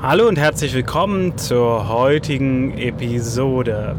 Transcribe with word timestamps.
Hallo 0.00 0.28
und 0.28 0.38
herzlich 0.38 0.74
willkommen 0.74 1.36
zur 1.38 1.88
heutigen 1.88 2.78
Episode. 2.78 3.96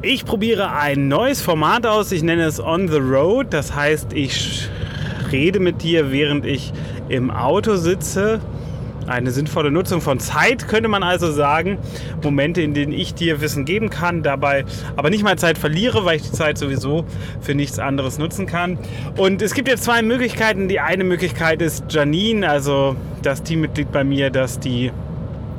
Ich 0.00 0.24
probiere 0.24 0.72
ein 0.72 1.08
neues 1.08 1.42
Format 1.42 1.86
aus. 1.86 2.10
Ich 2.10 2.22
nenne 2.22 2.44
es 2.44 2.58
On 2.58 2.88
the 2.88 2.96
Road. 2.96 3.48
Das 3.50 3.74
heißt, 3.74 4.14
ich 4.14 4.66
rede 5.30 5.60
mit 5.60 5.82
dir, 5.82 6.10
während 6.10 6.46
ich 6.46 6.72
im 7.10 7.30
Auto 7.30 7.76
sitze 7.76 8.40
eine 9.06 9.30
sinnvolle 9.30 9.70
Nutzung 9.70 10.00
von 10.00 10.18
Zeit, 10.18 10.68
könnte 10.68 10.88
man 10.88 11.02
also 11.02 11.30
sagen. 11.30 11.78
Momente, 12.22 12.62
in 12.62 12.74
denen 12.74 12.92
ich 12.92 13.14
dir 13.14 13.40
Wissen 13.40 13.64
geben 13.64 13.90
kann, 13.90 14.22
dabei 14.22 14.64
aber 14.96 15.10
nicht 15.10 15.22
mal 15.22 15.38
Zeit 15.38 15.58
verliere, 15.58 16.04
weil 16.04 16.16
ich 16.16 16.22
die 16.22 16.32
Zeit 16.32 16.58
sowieso 16.58 17.04
für 17.40 17.54
nichts 17.54 17.78
anderes 17.78 18.18
nutzen 18.18 18.46
kann. 18.46 18.78
Und 19.16 19.42
es 19.42 19.54
gibt 19.54 19.68
jetzt 19.68 19.84
zwei 19.84 20.02
Möglichkeiten. 20.02 20.68
Die 20.68 20.80
eine 20.80 21.04
Möglichkeit 21.04 21.62
ist 21.62 21.84
Janine, 21.88 22.48
also 22.48 22.96
das 23.22 23.42
Teammitglied 23.42 23.92
bei 23.92 24.04
mir, 24.04 24.30
das 24.30 24.58
die 24.58 24.90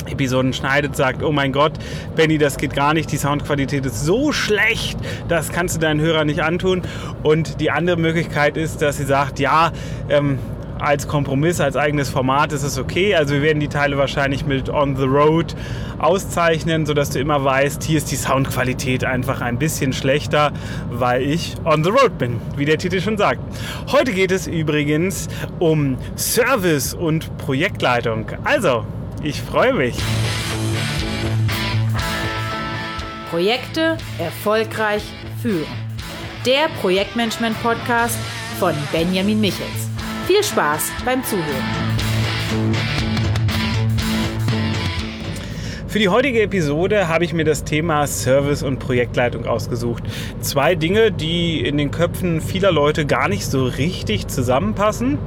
Episoden 0.09 0.53
schneidet, 0.53 0.95
sagt, 0.95 1.21
oh 1.23 1.31
mein 1.31 1.51
Gott, 1.51 1.73
Benny, 2.15 2.37
das 2.37 2.57
geht 2.57 2.73
gar 2.73 2.93
nicht, 2.93 3.11
die 3.11 3.17
Soundqualität 3.17 3.85
ist 3.85 4.05
so 4.05 4.31
schlecht, 4.31 4.97
das 5.27 5.51
kannst 5.51 5.75
du 5.75 5.79
deinen 5.79 5.99
Hörern 5.99 6.27
nicht 6.27 6.41
antun. 6.41 6.81
Und 7.23 7.59
die 7.59 7.71
andere 7.71 7.97
Möglichkeit 7.97 8.57
ist, 8.57 8.81
dass 8.81 8.97
sie 8.97 9.05
sagt, 9.05 9.39
ja, 9.39 9.71
ähm, 10.09 10.39
als 10.79 11.07
Kompromiss, 11.07 11.59
als 11.59 11.75
eigenes 11.75 12.09
Format 12.09 12.53
ist 12.53 12.63
es 12.63 12.77
okay. 12.77 13.15
Also 13.15 13.35
wir 13.35 13.41
werden 13.41 13.59
die 13.59 13.67
Teile 13.67 13.97
wahrscheinlich 13.97 14.45
mit 14.45 14.69
On 14.69 14.95
the 14.95 15.03
Road 15.03 15.55
auszeichnen, 15.99 16.85
sodass 16.85 17.09
du 17.09 17.19
immer 17.19 17.43
weißt, 17.43 17.83
hier 17.83 17.97
ist 17.97 18.11
die 18.11 18.15
Soundqualität 18.15 19.03
einfach 19.03 19.41
ein 19.41 19.57
bisschen 19.57 19.93
schlechter, 19.93 20.51
weil 20.89 21.21
ich 21.21 21.55
on 21.65 21.83
the 21.83 21.89
road 21.89 22.17
bin, 22.17 22.39
wie 22.55 22.65
der 22.65 22.77
Titel 22.77 23.01
schon 23.01 23.17
sagt. 23.17 23.39
Heute 23.91 24.13
geht 24.13 24.31
es 24.31 24.47
übrigens 24.47 25.27
um 25.59 25.97
Service 26.15 26.93
und 26.93 27.35
Projektleitung. 27.37 28.27
Also, 28.43 28.85
ich 29.23 29.41
freue 29.41 29.73
mich. 29.73 29.95
Projekte 33.29 33.97
erfolgreich 34.19 35.03
führen. 35.41 35.65
Der 36.45 36.69
Projektmanagement-Podcast 36.81 38.17
von 38.59 38.73
Benjamin 38.91 39.41
Michels. 39.41 39.86
Viel 40.27 40.43
Spaß 40.43 40.91
beim 41.05 41.23
Zuhören. 41.23 41.63
Für 45.87 45.99
die 45.99 46.09
heutige 46.09 46.41
Episode 46.41 47.07
habe 47.07 47.23
ich 47.23 47.31
mir 47.31 47.45
das 47.45 47.63
Thema 47.63 48.05
Service 48.07 48.61
und 48.61 48.77
Projektleitung 48.77 49.45
ausgesucht. 49.45 50.03
Zwei 50.41 50.75
Dinge, 50.75 51.13
die 51.13 51.61
in 51.61 51.77
den 51.77 51.91
Köpfen 51.91 52.41
vieler 52.41 52.73
Leute 52.73 53.05
gar 53.05 53.29
nicht 53.29 53.45
so 53.45 53.63
richtig 53.63 54.27
zusammenpassen. 54.27 55.17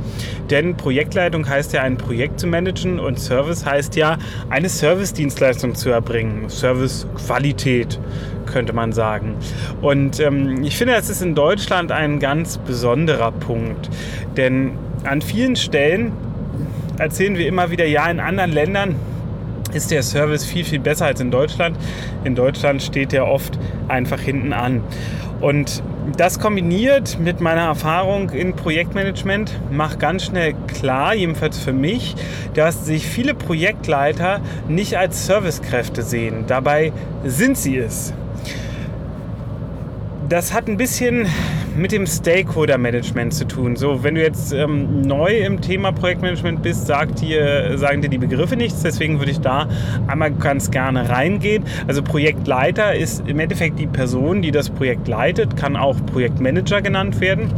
Denn 0.50 0.76
Projektleitung 0.76 1.48
heißt 1.48 1.72
ja, 1.72 1.80
ein 1.80 1.96
Projekt 1.96 2.38
zu 2.38 2.46
managen 2.46 3.00
und 3.00 3.18
Service 3.18 3.64
heißt 3.64 3.96
ja, 3.96 4.18
eine 4.50 4.68
Service-Dienstleistung 4.68 5.76
zu 5.76 5.88
erbringen. 5.88 6.50
Service-Qualität 6.50 7.98
könnte 8.44 8.74
man 8.74 8.92
sagen. 8.92 9.36
Und 9.80 10.20
ähm, 10.20 10.62
ich 10.62 10.76
finde, 10.76 10.92
das 10.92 11.08
ist 11.08 11.22
in 11.22 11.34
Deutschland 11.34 11.90
ein 11.90 12.18
ganz 12.18 12.58
besonderer 12.58 13.32
Punkt. 13.32 13.88
Denn 14.36 14.72
an 15.04 15.22
vielen 15.22 15.56
Stellen 15.56 16.12
erzählen 16.98 17.36
wir 17.36 17.46
immer 17.46 17.70
wieder, 17.70 17.86
ja, 17.86 18.10
in 18.10 18.20
anderen 18.20 18.52
Ländern 18.52 18.96
ist 19.72 19.90
der 19.90 20.02
Service 20.02 20.44
viel, 20.44 20.64
viel 20.64 20.80
besser 20.80 21.06
als 21.06 21.20
in 21.20 21.30
Deutschland. 21.30 21.76
In 22.24 22.34
Deutschland 22.34 22.82
steht 22.82 23.12
er 23.12 23.26
oft 23.26 23.58
einfach 23.88 24.20
hinten 24.20 24.52
an. 24.52 24.82
Und 25.40 25.82
das 26.16 26.38
kombiniert 26.38 27.18
mit 27.18 27.40
meiner 27.40 27.62
Erfahrung 27.62 28.30
in 28.30 28.54
Projektmanagement 28.54 29.58
macht 29.70 29.98
ganz 29.98 30.24
schnell 30.24 30.54
klar, 30.66 31.14
jedenfalls 31.14 31.58
für 31.58 31.72
mich, 31.72 32.14
dass 32.54 32.84
sich 32.84 33.06
viele 33.06 33.34
Projektleiter 33.34 34.40
nicht 34.68 34.98
als 34.98 35.26
Servicekräfte 35.26 36.02
sehen. 36.02 36.44
Dabei 36.46 36.92
sind 37.24 37.56
sie 37.56 37.78
es. 37.78 38.12
Das 40.28 40.52
hat 40.52 40.68
ein 40.68 40.76
bisschen 40.76 41.26
mit 41.80 41.92
dem 41.92 42.06
Stakeholder-Management 42.06 43.32
zu 43.32 43.46
tun. 43.46 43.74
So, 43.74 44.04
wenn 44.04 44.14
du 44.14 44.20
jetzt 44.20 44.52
ähm, 44.52 45.00
neu 45.00 45.38
im 45.38 45.62
Thema 45.62 45.92
Projektmanagement 45.92 46.62
bist, 46.62 46.86
sagt 46.86 47.22
dir, 47.22 47.78
sagen 47.78 48.02
dir 48.02 48.10
die 48.10 48.18
Begriffe 48.18 48.54
nichts. 48.54 48.82
Deswegen 48.82 49.18
würde 49.18 49.30
ich 49.30 49.40
da 49.40 49.66
einmal 50.06 50.30
ganz 50.30 50.70
gerne 50.70 51.08
reingehen. 51.08 51.64
Also 51.86 52.02
Projektleiter 52.02 52.94
ist 52.94 53.26
im 53.26 53.40
Endeffekt 53.40 53.78
die 53.78 53.86
Person, 53.86 54.42
die 54.42 54.50
das 54.50 54.68
Projekt 54.68 55.08
leitet, 55.08 55.56
kann 55.56 55.74
auch 55.74 55.96
Projektmanager 56.04 56.82
genannt 56.82 57.20
werden. 57.20 57.50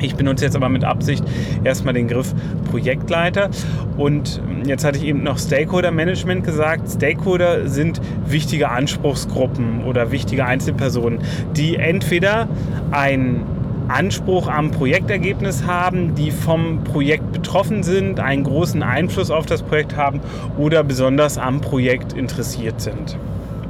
Ich 0.00 0.16
benutze 0.16 0.44
jetzt 0.44 0.56
aber 0.56 0.68
mit 0.68 0.84
Absicht 0.84 1.24
erstmal 1.64 1.94
den 1.94 2.08
Griff 2.08 2.34
Projektleiter. 2.70 3.48
Und 3.96 4.42
jetzt 4.66 4.84
hatte 4.84 4.98
ich 4.98 5.04
eben 5.04 5.22
noch 5.22 5.38
Stakeholder 5.38 5.92
Management 5.92 6.44
gesagt. 6.44 6.90
Stakeholder 6.90 7.68
sind 7.68 8.00
wichtige 8.26 8.68
Anspruchsgruppen 8.68 9.84
oder 9.84 10.10
wichtige 10.10 10.44
Einzelpersonen, 10.44 11.20
die 11.56 11.76
entweder 11.76 12.48
ein 12.90 13.42
Anspruch 13.92 14.48
am 14.48 14.70
Projektergebnis 14.70 15.64
haben, 15.66 16.14
die 16.14 16.30
vom 16.30 16.82
Projekt 16.84 17.32
betroffen 17.32 17.82
sind, 17.82 18.20
einen 18.20 18.44
großen 18.44 18.82
Einfluss 18.82 19.30
auf 19.30 19.46
das 19.46 19.62
Projekt 19.62 19.96
haben 19.96 20.20
oder 20.58 20.82
besonders 20.82 21.38
am 21.38 21.60
Projekt 21.60 22.12
interessiert 22.12 22.80
sind. 22.80 23.16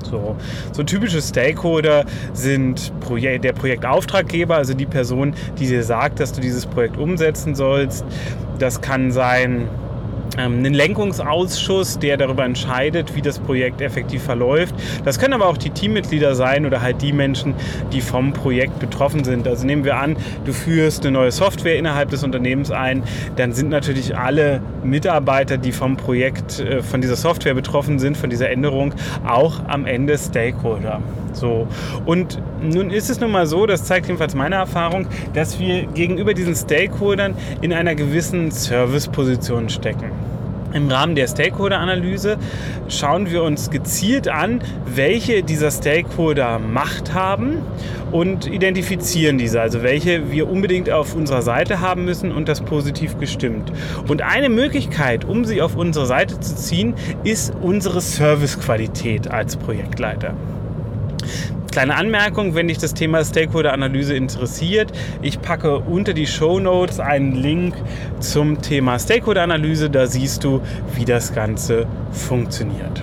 So, 0.05 0.37
so 0.72 0.82
typische 0.82 1.22
Stakeholder 1.22 2.05
sind 2.34 2.93
der 3.11 3.53
Projektauftraggeber, 3.53 4.56
also 4.56 4.75
die 4.75 4.87
Person, 4.87 5.34
die 5.59 5.66
dir 5.66 5.82
sagt, 5.82 6.21
dass 6.21 6.32
du 6.32 6.41
dieses 6.41 6.66
Projekt 6.66 6.99
umsetzen 6.99 7.55
sollst. 7.55 8.05
Das 8.59 8.81
kann 8.81 9.11
sein 9.11 9.69
einen 10.37 10.75
Lenkungsausschuss, 10.75 11.98
der 11.98 12.16
darüber 12.16 12.44
entscheidet, 12.44 13.15
wie 13.15 13.22
das 13.22 13.38
Projekt 13.38 13.81
effektiv 13.81 14.22
verläuft. 14.22 14.75
Das 15.04 15.19
können 15.19 15.34
aber 15.34 15.47
auch 15.47 15.56
die 15.56 15.70
Teammitglieder 15.70 16.34
sein 16.34 16.66
oder 16.66 16.81
halt 16.81 17.03
die 17.03 17.12
Menschen, 17.12 17.54
die 17.93 18.00
vom 18.00 18.32
Projekt 18.32 18.78
betroffen 18.78 19.25
sind. 19.25 19.47
Also 19.47 19.66
nehmen 19.66 19.84
wir 19.84 19.97
an, 19.97 20.16
du 20.44 20.53
führst 20.53 21.04
eine 21.04 21.12
neue 21.12 21.32
Software 21.32 21.76
innerhalb 21.76 22.10
des 22.10 22.25
Unternehmens 22.25 22.70
ein, 22.70 23.03
dann 23.37 23.53
sind 23.53 23.69
natürlich 23.70 24.16
alle 24.16 24.60
Mitarbeiter, 24.82 25.59
die 25.59 25.72
vom 25.72 25.97
Projekt, 25.97 26.60
äh, 26.60 26.82
von 26.82 27.00
dieser 27.00 27.16
Software 27.16 27.54
betroffen 27.54 27.99
sind, 27.99 28.16
von 28.16 28.31
dieser 28.31 28.50
Änderung, 28.50 28.94
auch 29.26 29.60
am 29.69 29.87
Ende 29.87 30.16
Stakeholder. 30.19 31.00
So. 31.32 31.66
Und 32.04 32.41
nun 32.62 32.91
ist 32.91 33.10
es 33.10 33.20
nun 33.20 33.31
mal 33.31 33.47
so, 33.47 33.66
das 33.66 33.84
zeigt 33.84 34.06
jedenfalls 34.06 34.34
meine 34.34 34.56
Erfahrung, 34.56 35.06
dass 35.34 35.59
wir 35.59 35.87
gegenüber 35.87 36.34
diesen 36.34 36.54
Stakeholdern 36.54 37.34
in 37.60 37.72
einer 37.72 37.94
gewissen 37.94 38.50
Serviceposition 38.50 39.69
stecken. 39.69 40.10
Im 40.75 40.88
Rahmen 40.88 41.15
der 41.15 41.27
Stakeholder-Analyse 41.27 42.38
schauen 42.88 43.31
wir 43.31 43.43
uns 43.43 43.71
gezielt 43.71 44.28
an, 44.28 44.60
welche 44.87 45.43
dieser 45.43 45.71
Stakeholder 45.71 46.59
Macht 46.59 47.12
haben 47.15 47.59
und 48.10 48.47
identifizieren 48.47 49.38
diese, 49.38 49.61
also 49.61 49.82
welche 49.82 50.31
wir 50.31 50.49
unbedingt 50.49 50.91
auf 50.91 51.15
unserer 51.15 51.43
Seite 51.43 51.81
haben 51.81 52.05
müssen 52.05 52.32
und 52.32 52.49
das 52.49 52.61
positiv 52.61 53.19
gestimmt. 53.19 53.72
Und 54.09 54.22
eine 54.22 54.49
Möglichkeit, 54.49 55.25
um 55.25 55.44
sie 55.44 55.62
auf 55.62 55.77
unsere 55.77 56.06
Seite 56.06 56.41
zu 56.41 56.56
ziehen, 56.56 56.94
ist 57.25 57.53
unsere 57.61 58.00
Servicequalität 58.00 59.31
als 59.31 59.56
Projektleiter. 59.56 60.34
Kleine 61.72 61.97
Anmerkung, 61.97 62.55
wenn 62.55 62.69
dich 62.69 62.77
das 62.77 62.93
Thema 62.93 63.25
Stakeholder-Analyse 63.25 64.15
interessiert, 64.15 64.93
ich 65.22 65.41
packe 65.41 65.78
unter 65.78 66.12
die 66.12 66.27
Show 66.27 66.60
Notes 66.60 67.00
einen 67.00 67.34
Link 67.34 67.75
zum 68.21 68.60
Thema 68.60 68.99
Stakeholder-Analyse. 68.99 69.88
Da 69.88 70.06
siehst 70.06 70.44
du, 70.44 70.61
wie 70.94 71.06
das 71.06 71.34
Ganze 71.34 71.87
funktioniert. 72.11 73.03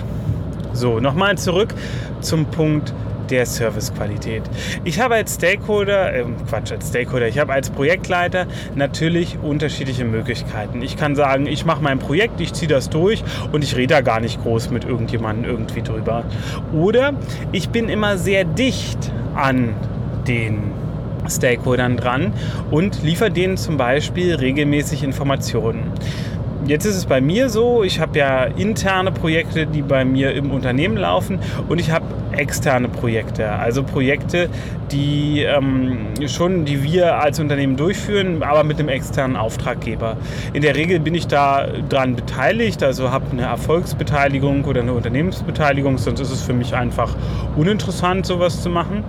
So, 0.72 1.00
nochmal 1.00 1.36
zurück 1.36 1.74
zum 2.20 2.46
Punkt 2.46 2.94
der 3.30 3.46
Servicequalität. 3.46 4.42
Ich 4.84 5.00
habe 5.00 5.14
als 5.14 5.34
Stakeholder, 5.34 6.14
äh, 6.14 6.24
Quatsch, 6.48 6.72
als 6.72 6.88
Stakeholder, 6.88 7.28
ich 7.28 7.38
habe 7.38 7.52
als 7.52 7.70
Projektleiter 7.70 8.46
natürlich 8.74 9.38
unterschiedliche 9.42 10.04
Möglichkeiten. 10.04 10.82
Ich 10.82 10.96
kann 10.96 11.16
sagen, 11.16 11.46
ich 11.46 11.64
mache 11.64 11.82
mein 11.82 11.98
Projekt, 11.98 12.40
ich 12.40 12.52
ziehe 12.52 12.68
das 12.68 12.90
durch 12.90 13.22
und 13.52 13.64
ich 13.64 13.76
rede 13.76 13.94
da 13.94 14.00
gar 14.00 14.20
nicht 14.20 14.42
groß 14.42 14.70
mit 14.70 14.84
irgendjemandem 14.84 15.50
irgendwie 15.50 15.82
drüber. 15.82 16.24
Oder 16.72 17.14
ich 17.52 17.70
bin 17.70 17.88
immer 17.88 18.18
sehr 18.18 18.44
dicht 18.44 19.12
an 19.34 19.74
den 20.26 20.72
Stakeholdern 21.28 21.96
dran 21.96 22.32
und 22.70 23.02
liefere 23.02 23.30
denen 23.30 23.56
zum 23.56 23.76
Beispiel 23.76 24.34
regelmäßig 24.34 25.02
Informationen. 25.02 25.92
Jetzt 26.70 26.84
ist 26.84 26.94
es 26.94 27.06
bei 27.06 27.20
mir 27.20 27.48
so, 27.48 27.82
ich 27.82 27.98
habe 27.98 28.16
ja 28.16 28.44
interne 28.44 29.10
Projekte, 29.10 29.66
die 29.66 29.82
bei 29.82 30.04
mir 30.04 30.32
im 30.34 30.52
Unternehmen 30.52 30.96
laufen 30.96 31.40
und 31.68 31.80
ich 31.80 31.90
habe 31.90 32.04
externe 32.30 32.88
Projekte, 32.88 33.50
also 33.50 33.82
Projekte, 33.82 34.48
die 34.92 35.42
ähm, 35.42 36.06
schon, 36.28 36.66
die 36.66 36.84
wir 36.84 37.16
als 37.16 37.40
Unternehmen 37.40 37.76
durchführen, 37.76 38.44
aber 38.44 38.62
mit 38.62 38.78
einem 38.78 38.88
externen 38.88 39.36
Auftraggeber. 39.36 40.16
In 40.52 40.62
der 40.62 40.76
Regel 40.76 41.00
bin 41.00 41.16
ich 41.16 41.26
da 41.26 41.66
dran 41.88 42.14
beteiligt, 42.14 42.84
also 42.84 43.10
habe 43.10 43.24
eine 43.32 43.42
Erfolgsbeteiligung 43.42 44.64
oder 44.64 44.82
eine 44.82 44.92
Unternehmensbeteiligung, 44.92 45.98
sonst 45.98 46.20
ist 46.20 46.30
es 46.30 46.40
für 46.40 46.52
mich 46.52 46.76
einfach 46.76 47.16
uninteressant, 47.56 48.26
sowas 48.26 48.62
zu 48.62 48.70
machen. 48.70 49.02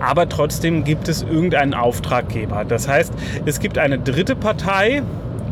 Aber 0.00 0.28
trotzdem 0.28 0.82
gibt 0.82 1.06
es 1.06 1.22
irgendeinen 1.22 1.74
Auftraggeber. 1.74 2.64
Das 2.64 2.88
heißt, 2.88 3.12
es 3.44 3.60
gibt 3.60 3.78
eine 3.78 4.00
dritte 4.00 4.34
Partei, 4.34 5.04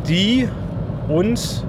die 0.09 0.49
uns 1.09 1.65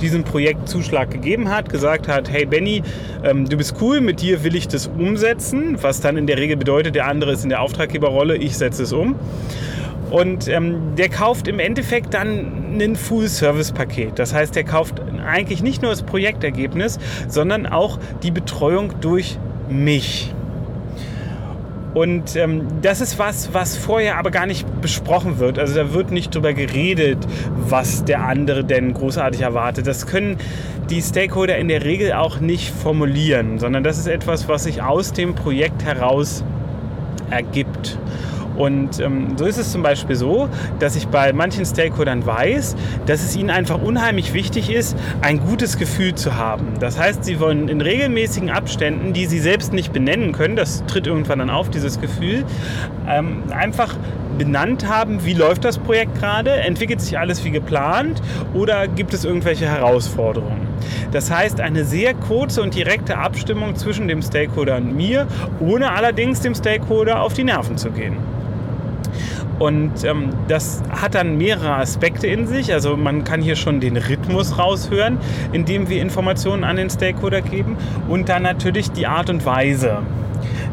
diesen 0.00 0.24
Projektzuschlag 0.24 1.10
gegeben 1.10 1.48
hat, 1.48 1.68
gesagt 1.68 2.08
hat, 2.08 2.30
hey 2.30 2.44
Benny, 2.44 2.82
ähm, 3.22 3.48
du 3.48 3.56
bist 3.56 3.76
cool, 3.80 4.00
mit 4.00 4.20
dir 4.20 4.44
will 4.44 4.54
ich 4.54 4.68
das 4.68 4.88
umsetzen, 4.88 5.78
was 5.80 6.00
dann 6.00 6.16
in 6.16 6.26
der 6.26 6.36
Regel 6.36 6.56
bedeutet, 6.56 6.94
der 6.94 7.06
andere 7.06 7.32
ist 7.32 7.44
in 7.44 7.50
der 7.50 7.60
Auftraggeberrolle, 7.60 8.36
ich 8.36 8.56
setze 8.56 8.82
es 8.82 8.92
um. 8.92 9.14
Und 10.10 10.48
ähm, 10.48 10.94
der 10.96 11.08
kauft 11.08 11.48
im 11.48 11.58
Endeffekt 11.58 12.14
dann 12.14 12.78
ein 12.80 12.94
Full-Service-Paket. 12.94 14.18
Das 14.18 14.34
heißt, 14.34 14.54
der 14.54 14.64
kauft 14.64 15.00
eigentlich 15.26 15.62
nicht 15.62 15.82
nur 15.82 15.90
das 15.90 16.02
Projektergebnis, 16.02 16.98
sondern 17.28 17.66
auch 17.66 17.98
die 18.22 18.30
Betreuung 18.30 18.92
durch 19.00 19.38
mich. 19.68 20.32
Und 21.94 22.34
ähm, 22.34 22.66
das 22.82 23.00
ist 23.00 23.20
was, 23.20 23.54
was 23.54 23.76
vorher 23.76 24.18
aber 24.18 24.32
gar 24.32 24.46
nicht 24.46 24.66
besprochen 24.80 25.38
wird. 25.38 25.60
Also 25.60 25.76
da 25.76 25.94
wird 25.94 26.10
nicht 26.10 26.34
drüber 26.34 26.52
geredet, 26.52 27.18
was 27.68 28.04
der 28.04 28.26
andere 28.26 28.64
denn 28.64 28.92
großartig 28.92 29.42
erwartet. 29.42 29.86
Das 29.86 30.06
können 30.06 30.38
die 30.90 31.00
Stakeholder 31.00 31.56
in 31.56 31.68
der 31.68 31.84
Regel 31.84 32.12
auch 32.12 32.40
nicht 32.40 32.70
formulieren, 32.74 33.60
sondern 33.60 33.84
das 33.84 33.98
ist 33.98 34.08
etwas, 34.08 34.48
was 34.48 34.64
sich 34.64 34.82
aus 34.82 35.12
dem 35.12 35.36
Projekt 35.36 35.84
heraus 35.84 36.44
ergibt. 37.30 37.96
Und 38.56 39.00
ähm, 39.00 39.36
so 39.36 39.44
ist 39.44 39.58
es 39.58 39.72
zum 39.72 39.82
Beispiel 39.82 40.16
so, 40.16 40.48
dass 40.78 40.96
ich 40.96 41.08
bei 41.08 41.32
manchen 41.32 41.64
Stakeholdern 41.64 42.24
weiß, 42.24 42.76
dass 43.06 43.22
es 43.22 43.36
ihnen 43.36 43.50
einfach 43.50 43.80
unheimlich 43.80 44.32
wichtig 44.32 44.70
ist, 44.70 44.96
ein 45.20 45.40
gutes 45.40 45.78
Gefühl 45.78 46.14
zu 46.14 46.36
haben. 46.36 46.74
Das 46.80 46.98
heißt, 46.98 47.24
sie 47.24 47.40
wollen 47.40 47.68
in 47.68 47.80
regelmäßigen 47.80 48.50
Abständen, 48.50 49.12
die 49.12 49.26
sie 49.26 49.40
selbst 49.40 49.72
nicht 49.72 49.92
benennen 49.92 50.32
können, 50.32 50.56
das 50.56 50.84
tritt 50.86 51.06
irgendwann 51.06 51.40
dann 51.40 51.50
auf, 51.50 51.70
dieses 51.70 52.00
Gefühl, 52.00 52.44
ähm, 53.08 53.42
einfach 53.50 53.96
benannt 54.38 54.88
haben, 54.88 55.24
wie 55.24 55.34
läuft 55.34 55.64
das 55.64 55.78
Projekt 55.78 56.18
gerade, 56.18 56.50
entwickelt 56.50 57.00
sich 57.00 57.18
alles 57.18 57.44
wie 57.44 57.50
geplant 57.50 58.20
oder 58.52 58.88
gibt 58.88 59.14
es 59.14 59.24
irgendwelche 59.24 59.66
Herausforderungen. 59.66 60.66
Das 61.12 61.30
heißt, 61.30 61.60
eine 61.60 61.84
sehr 61.84 62.14
kurze 62.14 62.62
und 62.62 62.74
direkte 62.74 63.18
Abstimmung 63.18 63.76
zwischen 63.76 64.08
dem 64.08 64.22
Stakeholder 64.22 64.76
und 64.76 64.94
mir, 64.94 65.26
ohne 65.60 65.92
allerdings 65.92 66.40
dem 66.40 66.54
Stakeholder 66.54 67.22
auf 67.22 67.34
die 67.34 67.44
Nerven 67.44 67.78
zu 67.78 67.90
gehen. 67.90 68.16
Und 69.58 70.04
ähm, 70.04 70.30
das 70.48 70.82
hat 70.90 71.14
dann 71.14 71.36
mehrere 71.38 71.76
Aspekte 71.76 72.26
in 72.26 72.46
sich. 72.46 72.72
Also 72.72 72.96
man 72.96 73.24
kann 73.24 73.40
hier 73.40 73.56
schon 73.56 73.80
den 73.80 73.96
Rhythmus 73.96 74.58
raushören, 74.58 75.18
indem 75.52 75.88
wir 75.88 76.02
Informationen 76.02 76.64
an 76.64 76.76
den 76.76 76.90
Stakeholder 76.90 77.40
geben. 77.40 77.76
Und 78.08 78.28
dann 78.28 78.42
natürlich 78.42 78.90
die 78.90 79.06
Art 79.06 79.30
und 79.30 79.46
Weise. 79.46 79.98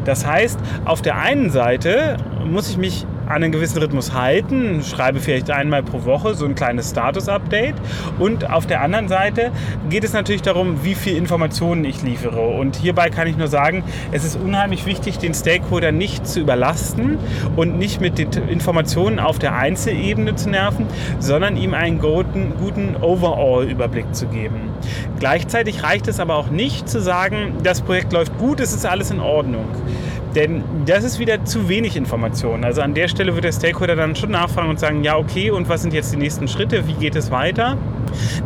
Das 0.04 0.26
heißt, 0.26 0.58
auf 0.84 1.00
der 1.00 1.18
einen 1.18 1.50
Seite 1.50 2.16
muss 2.44 2.68
ich 2.70 2.76
mich 2.76 3.06
an 3.32 3.42
einen 3.42 3.52
gewissen 3.52 3.78
Rhythmus 3.78 4.12
halten, 4.12 4.82
schreibe 4.82 5.18
vielleicht 5.18 5.50
einmal 5.50 5.82
pro 5.82 6.04
Woche 6.04 6.34
so 6.34 6.44
ein 6.44 6.54
kleines 6.54 6.90
Status-Update. 6.90 7.74
Und 8.18 8.50
auf 8.50 8.66
der 8.66 8.82
anderen 8.82 9.08
Seite 9.08 9.50
geht 9.88 10.04
es 10.04 10.12
natürlich 10.12 10.42
darum, 10.42 10.84
wie 10.84 10.94
viel 10.94 11.16
Informationen 11.16 11.84
ich 11.84 12.02
liefere. 12.02 12.40
Und 12.40 12.76
hierbei 12.76 13.08
kann 13.08 13.26
ich 13.26 13.36
nur 13.36 13.48
sagen, 13.48 13.84
es 14.12 14.24
ist 14.24 14.36
unheimlich 14.36 14.84
wichtig, 14.84 15.18
den 15.18 15.32
Stakeholder 15.32 15.92
nicht 15.92 16.26
zu 16.26 16.40
überlasten 16.40 17.18
und 17.56 17.78
nicht 17.78 18.00
mit 18.00 18.18
den 18.18 18.30
Informationen 18.48 19.18
auf 19.18 19.38
der 19.38 19.56
Einzelebene 19.56 20.34
zu 20.34 20.50
nerven, 20.50 20.86
sondern 21.18 21.56
ihm 21.56 21.72
einen 21.74 21.98
guten, 21.98 22.52
guten 22.58 22.96
Overall-Überblick 23.00 24.14
zu 24.14 24.26
geben. 24.26 24.70
Gleichzeitig 25.18 25.82
reicht 25.82 26.08
es 26.08 26.20
aber 26.20 26.36
auch 26.36 26.50
nicht 26.50 26.88
zu 26.88 27.00
sagen, 27.00 27.54
das 27.62 27.80
Projekt 27.80 28.12
läuft 28.12 28.36
gut, 28.38 28.60
es 28.60 28.74
ist 28.74 28.84
alles 28.84 29.10
in 29.10 29.20
Ordnung. 29.20 29.64
Denn 30.34 30.64
das 30.86 31.04
ist 31.04 31.18
wieder 31.18 31.44
zu 31.44 31.68
wenig 31.68 31.96
Information. 31.96 32.64
Also 32.64 32.80
an 32.80 32.94
der 32.94 33.08
Stelle 33.08 33.34
wird 33.34 33.44
der 33.44 33.52
Stakeholder 33.52 33.96
dann 33.96 34.16
schon 34.16 34.30
nachfragen 34.30 34.70
und 34.70 34.80
sagen, 34.80 35.04
ja, 35.04 35.16
okay, 35.16 35.50
und 35.50 35.68
was 35.68 35.82
sind 35.82 35.92
jetzt 35.92 36.12
die 36.12 36.16
nächsten 36.16 36.48
Schritte? 36.48 36.86
Wie 36.88 36.94
geht 36.94 37.16
es 37.16 37.30
weiter? 37.30 37.76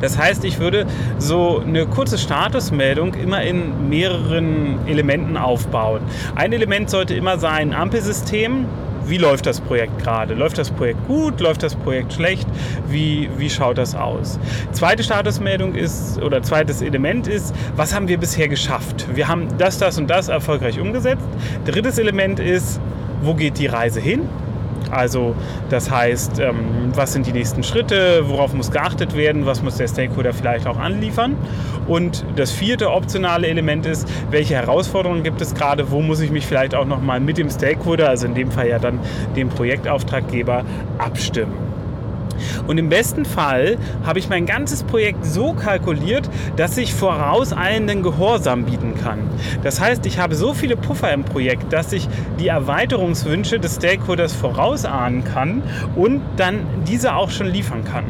Das 0.00 0.19
heißt, 0.19 0.44
ich 0.44 0.59
würde 0.59 0.87
so 1.19 1.62
eine 1.65 1.87
kurze 1.87 2.19
Statusmeldung 2.19 3.15
immer 3.15 3.43
in 3.43 3.88
mehreren 3.88 4.87
Elementen 4.87 5.37
aufbauen. 5.37 6.00
Ein 6.35 6.53
Element 6.53 6.91
sollte 6.91 7.15
immer 7.15 7.38
sein 7.38 7.73
Ampelsystem 7.73 8.67
wie 9.08 9.19
läuft 9.19 9.47
das 9.47 9.61
Projekt 9.61 9.99
gerade? 10.03 10.35
Läuft 10.35 10.58
das 10.58 10.70
Projekt 10.70 11.06
gut? 11.06 11.41
Läuft 11.41 11.62
das 11.62 11.75
Projekt 11.75 12.12
schlecht? 12.12 12.47
Wie, 12.88 13.31
wie 13.37 13.49
schaut 13.49 13.79
das 13.79 13.94
aus? 13.94 14.38
Zweite 14.73 15.03
Statusmeldung 15.03 15.75
ist, 15.75 16.20
oder 16.23 16.43
zweites 16.43 16.82
Element 16.82 17.29
ist, 17.29 17.55
was 17.76 17.94
haben 17.94 18.08
wir 18.08 18.19
bisher 18.19 18.49
geschafft? 18.49 19.06
Wir 19.14 19.29
haben 19.29 19.49
das, 19.58 19.79
das 19.79 19.99
und 19.99 20.08
das 20.08 20.29
erfolgreich 20.29 20.81
umgesetzt. 20.81 21.26
Drittes 21.64 21.99
Element 21.99 22.41
ist, 22.41 22.81
wo 23.23 23.35
geht 23.35 23.58
die 23.58 23.67
Reise 23.67 24.00
hin? 24.00 24.29
Also 24.91 25.35
das 25.71 25.91
heißt, 25.91 26.38
ähm, 26.41 26.93
was 26.94 27.12
sind 27.12 27.27
die 27.27 27.33
nächsten 27.33 27.62
Schritte, 27.62 28.29
worauf 28.29 28.53
muss 28.55 28.71
geachtet 28.71 29.17
werden, 29.17 29.47
was 29.47 29.62
muss 29.62 29.77
der 29.77 29.88
Stakeholder 29.88 30.33
vielleicht 30.33 30.67
auch 30.67 30.79
anliefern. 30.79 31.37
Und 31.87 32.25
das 32.37 32.53
vierte 32.53 32.91
optionale 32.91 33.47
Element 33.47 33.87
ist, 33.87 34.09
welche 34.31 34.55
Herausforderungen 34.55 35.23
gibt 35.23 35.41
es 35.41 35.55
gerade, 35.55 35.91
wo 35.91 36.00
muss 36.00 36.21
ich 36.21 36.31
mich 36.31 36.47
vielleicht 36.47 36.75
auch 36.75 36.87
nochmal 36.87 37.21
mit 37.21 37.38
dem 37.38 37.50
Stakeholder, 37.50 38.09
also 38.09 38.27
in 38.27 38.35
dem 38.35 38.50
Fall 38.50 38.69
ja 38.69 38.79
dann 38.79 38.99
dem 39.37 39.49
Projektauftraggeber, 39.49 40.65
abstimmen. 40.99 41.66
Und 42.67 42.79
im 42.79 42.88
besten 42.88 43.25
Fall 43.25 43.79
habe 44.05 44.19
ich 44.19 44.29
mein 44.29 44.47
ganzes 44.47 44.83
Projekt 44.83 45.25
so 45.25 45.53
kalkuliert, 45.53 46.29
dass 46.56 46.77
ich 46.77 46.94
vorauseilenden 46.94 48.03
Gehorsam 48.03 48.65
bieten 48.65 48.94
kann. 49.03 49.19
Das 49.62 49.81
heißt, 49.81 50.06
ich 50.06 50.19
habe 50.19 50.35
so 50.35 50.55
viele 50.55 50.77
Puffer 50.77 51.12
im 51.12 51.25
Projekt, 51.25 51.73
dass 51.73 51.93
ich 51.93 52.09
die 52.38 52.49
Erweiterungswünsche 52.49 53.59
des 53.59 53.77
Stakeholders 53.77 54.35
vorausahnen 54.35 55.25
kann 55.25 55.62
und 55.94 56.23
dann 56.37 56.61
diese 56.87 57.15
auch 57.15 57.31
schon 57.31 57.47
liefern 57.47 57.85
kann. 57.85 58.05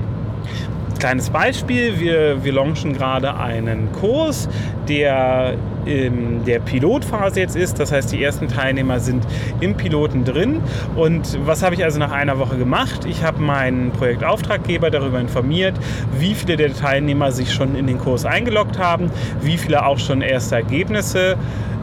Kleines 0.98 1.28
Beispiel, 1.28 2.00
wir, 2.00 2.42
wir 2.42 2.52
launchen 2.52 2.94
gerade 2.94 3.36
einen 3.36 3.92
Kurs, 3.92 4.48
der 4.88 5.54
in 5.86 6.44
der 6.44 6.58
Pilotphase 6.58 7.40
jetzt 7.40 7.56
ist. 7.56 7.78
Das 7.80 7.92
heißt, 7.92 8.12
die 8.12 8.22
ersten 8.22 8.48
Teilnehmer 8.48 9.00
sind 9.00 9.24
im 9.60 9.74
Piloten 9.76 10.24
drin. 10.24 10.60
Und 10.94 11.38
was 11.46 11.62
habe 11.62 11.74
ich 11.74 11.84
also 11.84 11.98
nach 11.98 12.12
einer 12.12 12.38
Woche 12.38 12.56
gemacht? 12.56 13.04
Ich 13.06 13.22
habe 13.22 13.40
meinen 13.40 13.92
Projektauftraggeber 13.92 14.90
darüber 14.90 15.20
informiert, 15.20 15.74
wie 16.18 16.34
viele 16.34 16.56
der 16.56 16.74
Teilnehmer 16.74 17.32
sich 17.32 17.52
schon 17.52 17.74
in 17.76 17.86
den 17.86 17.98
Kurs 17.98 18.24
eingeloggt 18.24 18.78
haben, 18.78 19.10
wie 19.40 19.56
viele 19.56 19.86
auch 19.86 19.98
schon 19.98 20.20
erste 20.20 20.56
Ergebnisse 20.56 21.36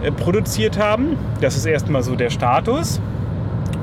äh, 0.03 0.11
produziert 0.11 0.77
haben. 0.77 1.17
Das 1.41 1.55
ist 1.55 1.65
erstmal 1.65 2.03
so 2.03 2.15
der 2.15 2.29
Status 2.29 2.99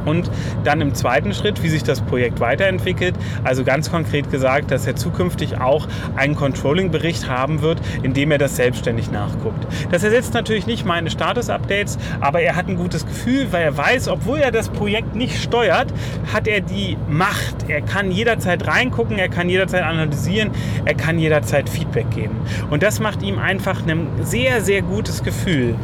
und 0.05 0.31
dann 0.65 0.81
im 0.81 0.95
zweiten 0.95 1.33
Schritt, 1.33 1.63
wie 1.63 1.69
sich 1.69 1.83
das 1.83 2.01
Projekt 2.01 2.41
weiterentwickelt. 2.41 3.15
Also 3.45 3.65
ganz 3.65 3.91
konkret 3.91 4.31
gesagt, 4.31 4.71
dass 4.71 4.87
er 4.87 4.97
zukünftig 4.97 5.61
auch 5.61 5.87
einen 6.17 6.35
Controlling-Bericht 6.35 7.29
haben 7.29 7.63
wird, 7.63 7.81
in 8.03 8.15
dem 8.15 8.31
er 8.31 8.39
das 8.39 8.57
selbstständig 8.57 9.11
nachguckt. 9.11 9.67
Das 9.91 10.03
ersetzt 10.03 10.35
natürlich 10.35 10.67
nicht 10.67 10.85
meine 10.85 11.11
Status-Updates, 11.11 11.99
aber 12.21 12.41
er 12.41 12.57
hat 12.57 12.69
ein 12.69 12.77
gutes 12.77 13.07
Gefühl, 13.07 13.49
weil 13.51 13.63
er 13.63 13.77
weiß, 13.77 14.09
obwohl 14.09 14.39
er 14.39 14.51
das 14.51 14.69
Projekt 14.69 15.15
nicht 15.15 15.41
steuert, 15.43 15.93
hat 16.33 16.47
er 16.47 16.61
die 16.61 16.97
Macht. 17.09 17.69
Er 17.69 17.81
kann 17.81 18.11
jederzeit 18.11 18.67
reingucken, 18.67 19.19
er 19.19 19.29
kann 19.29 19.49
jederzeit 19.49 19.83
analysieren, 19.83 20.51
er 20.85 20.95
kann 20.95 21.19
jederzeit 21.19 21.69
Feedback 21.69 22.11
geben. 22.11 22.37
Und 22.71 22.83
das 22.83 23.01
macht 23.01 23.23
ihm 23.23 23.39
einfach 23.39 23.87
ein 23.87 24.07
sehr, 24.23 24.61
sehr 24.61 24.83
gutes 24.83 25.23
Gefühl. 25.23 25.75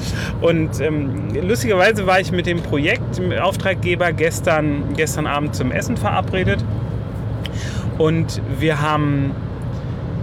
Und 0.40 0.80
ähm, 0.80 1.28
lustigerweise 1.42 2.06
war 2.06 2.20
ich 2.20 2.32
mit 2.32 2.46
dem 2.46 2.62
Projekt, 2.62 3.18
dem 3.18 3.32
Auftraggeber, 3.32 4.05
Arbeitgeber 4.06 4.12
gestern, 4.12 4.94
gestern 4.94 5.26
Abend 5.26 5.54
zum 5.54 5.72
Essen 5.72 5.96
verabredet. 5.96 6.64
Und 7.98 8.40
wir 8.58 8.80
haben 8.80 9.32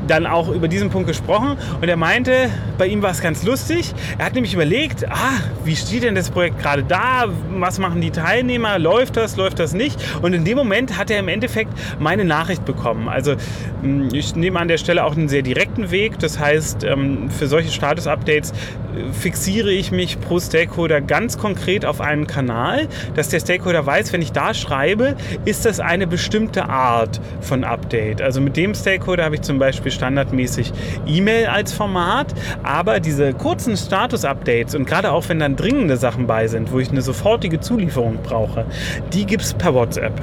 dann 0.07 0.25
auch 0.25 0.49
über 0.49 0.67
diesen 0.67 0.89
Punkt 0.89 1.07
gesprochen 1.07 1.57
und 1.81 1.87
er 1.87 1.97
meinte, 1.97 2.49
bei 2.77 2.87
ihm 2.87 3.01
war 3.01 3.11
es 3.11 3.21
ganz 3.21 3.43
lustig. 3.43 3.93
Er 4.17 4.25
hat 4.25 4.33
nämlich 4.33 4.53
überlegt, 4.53 5.09
ah, 5.09 5.39
wie 5.63 5.75
steht 5.75 6.03
denn 6.03 6.15
das 6.15 6.29
Projekt 6.29 6.59
gerade 6.59 6.83
da? 6.83 7.25
Was 7.51 7.79
machen 7.79 8.01
die 8.01 8.11
Teilnehmer? 8.11 8.79
Läuft 8.79 9.17
das? 9.17 9.37
Läuft 9.37 9.59
das 9.59 9.73
nicht? 9.73 9.99
Und 10.21 10.33
in 10.33 10.43
dem 10.43 10.57
Moment 10.57 10.97
hat 10.97 11.09
er 11.09 11.19
im 11.19 11.27
Endeffekt 11.27 11.71
meine 11.99 12.25
Nachricht 12.25 12.65
bekommen. 12.65 13.07
Also 13.07 13.35
hm, 13.81 14.09
ich 14.13 14.35
nehme 14.35 14.59
an 14.59 14.67
der 14.67 14.77
Stelle 14.77 15.03
auch 15.03 15.15
einen 15.15 15.29
sehr 15.29 15.41
direkten 15.41 15.91
Weg. 15.91 16.19
Das 16.19 16.39
heißt, 16.39 16.83
ähm, 16.83 17.29
für 17.29 17.47
solche 17.47 17.71
Status-Updates 17.71 18.51
äh, 18.51 19.13
fixiere 19.13 19.71
ich 19.71 19.91
mich 19.91 20.19
pro 20.19 20.39
Stakeholder 20.39 21.01
ganz 21.01 21.37
konkret 21.37 21.85
auf 21.85 22.01
einen 22.01 22.27
Kanal, 22.27 22.87
dass 23.15 23.29
der 23.29 23.39
Stakeholder 23.39 23.85
weiß, 23.85 24.13
wenn 24.13 24.21
ich 24.21 24.31
da 24.31 24.53
schreibe, 24.53 25.15
ist 25.45 25.65
das 25.65 25.79
eine 25.79 26.07
bestimmte 26.07 26.69
Art 26.69 27.21
von 27.41 27.63
Update. 27.63 28.21
Also 28.21 28.41
mit 28.41 28.57
dem 28.57 28.73
Stakeholder 28.73 29.25
habe 29.25 29.35
ich 29.35 29.41
zum 29.41 29.59
Beispiel 29.59 29.91
standardmäßig 29.93 30.71
E-Mail 31.05 31.47
als 31.47 31.73
Format, 31.73 32.33
aber 32.63 32.99
diese 32.99 33.33
kurzen 33.33 33.77
Status-Updates 33.77 34.75
und 34.75 34.85
gerade 34.85 35.11
auch 35.11 35.29
wenn 35.29 35.39
dann 35.39 35.55
dringende 35.55 35.97
Sachen 35.97 36.27
bei 36.27 36.47
sind, 36.47 36.71
wo 36.71 36.79
ich 36.79 36.89
eine 36.89 37.01
sofortige 37.01 37.59
Zulieferung 37.59 38.17
brauche, 38.23 38.65
die 39.13 39.25
gibt 39.25 39.43
es 39.43 39.53
per 39.53 39.73
WhatsApp. 39.73 40.13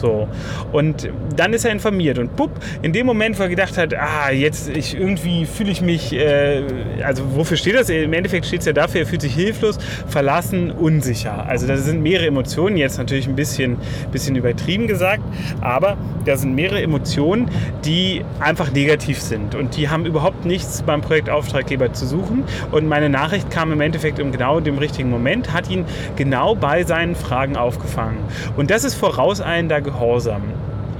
So. 0.00 0.28
Und 0.72 1.10
dann 1.36 1.52
ist 1.52 1.64
er 1.64 1.72
informiert 1.72 2.18
und 2.18 2.34
pupp, 2.36 2.50
in 2.82 2.92
dem 2.92 3.06
Moment, 3.06 3.38
wo 3.38 3.42
er 3.42 3.48
gedacht 3.48 3.76
hat, 3.76 3.94
ah, 3.94 4.30
jetzt 4.30 4.68
ich, 4.68 4.98
irgendwie 4.98 5.44
fühle 5.44 5.70
ich 5.70 5.82
mich, 5.82 6.12
äh, 6.12 6.62
also 7.02 7.22
wofür 7.34 7.56
steht 7.56 7.74
das? 7.74 7.88
Im 7.90 8.12
Endeffekt 8.12 8.46
steht 8.46 8.60
es 8.60 8.66
ja 8.66 8.72
dafür, 8.72 9.00
er 9.02 9.06
fühlt 9.06 9.22
sich 9.22 9.34
hilflos, 9.34 9.78
verlassen, 10.08 10.70
unsicher. 10.70 11.46
Also 11.46 11.66
da 11.66 11.76
sind 11.76 12.02
mehrere 12.02 12.26
Emotionen, 12.26 12.76
jetzt 12.76 12.98
natürlich 12.98 13.26
ein 13.28 13.36
bisschen, 13.36 13.76
bisschen 14.12 14.36
übertrieben 14.36 14.86
gesagt, 14.86 15.22
aber 15.60 15.96
da 16.24 16.36
sind 16.36 16.54
mehrere 16.54 16.82
Emotionen, 16.82 17.50
die 17.84 18.24
einfach 18.38 18.72
negativ 18.72 19.20
sind 19.20 19.54
und 19.54 19.76
die 19.76 19.88
haben 19.88 20.06
überhaupt 20.06 20.44
nichts 20.44 20.82
beim 20.82 21.00
Projektauftraggeber 21.00 21.92
zu 21.92 22.06
suchen. 22.06 22.44
Und 22.70 22.86
meine 22.86 23.08
Nachricht 23.08 23.50
kam 23.50 23.72
im 23.72 23.80
Endeffekt 23.80 24.18
im 24.18 24.32
genau 24.32 24.60
dem 24.60 24.78
richtigen 24.78 25.10
Moment, 25.10 25.52
hat 25.52 25.70
ihn 25.70 25.84
genau 26.16 26.54
bei 26.54 26.84
seinen 26.84 27.14
Fragen 27.14 27.56
aufgefangen. 27.56 28.18
Und 28.56 28.70
das 28.70 28.84
ist 28.84 28.94
vorauseilender 28.94 29.80
Gehorsam. 29.92 30.42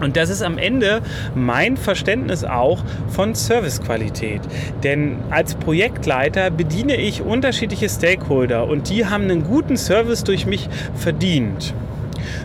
Und 0.01 0.17
das 0.17 0.31
ist 0.31 0.43
am 0.43 0.59
Ende 0.59 1.03
mein 1.35 1.77
Verständnis 1.77 2.43
auch 2.45 2.83
von 3.09 3.35
Servicequalität. 3.35 4.41
Denn 4.83 5.17
als 5.31 5.55
Projektleiter 5.55 6.51
bediene 6.51 6.97
ich 6.97 7.23
unterschiedliche 7.23 7.89
Stakeholder 7.89 8.67
und 8.67 8.89
die 8.89 9.07
haben 9.07 9.25
einen 9.25 9.45
guten 9.45 9.77
Service 9.77 10.25
durch 10.25 10.47
mich 10.47 10.69
verdient. 10.95 11.75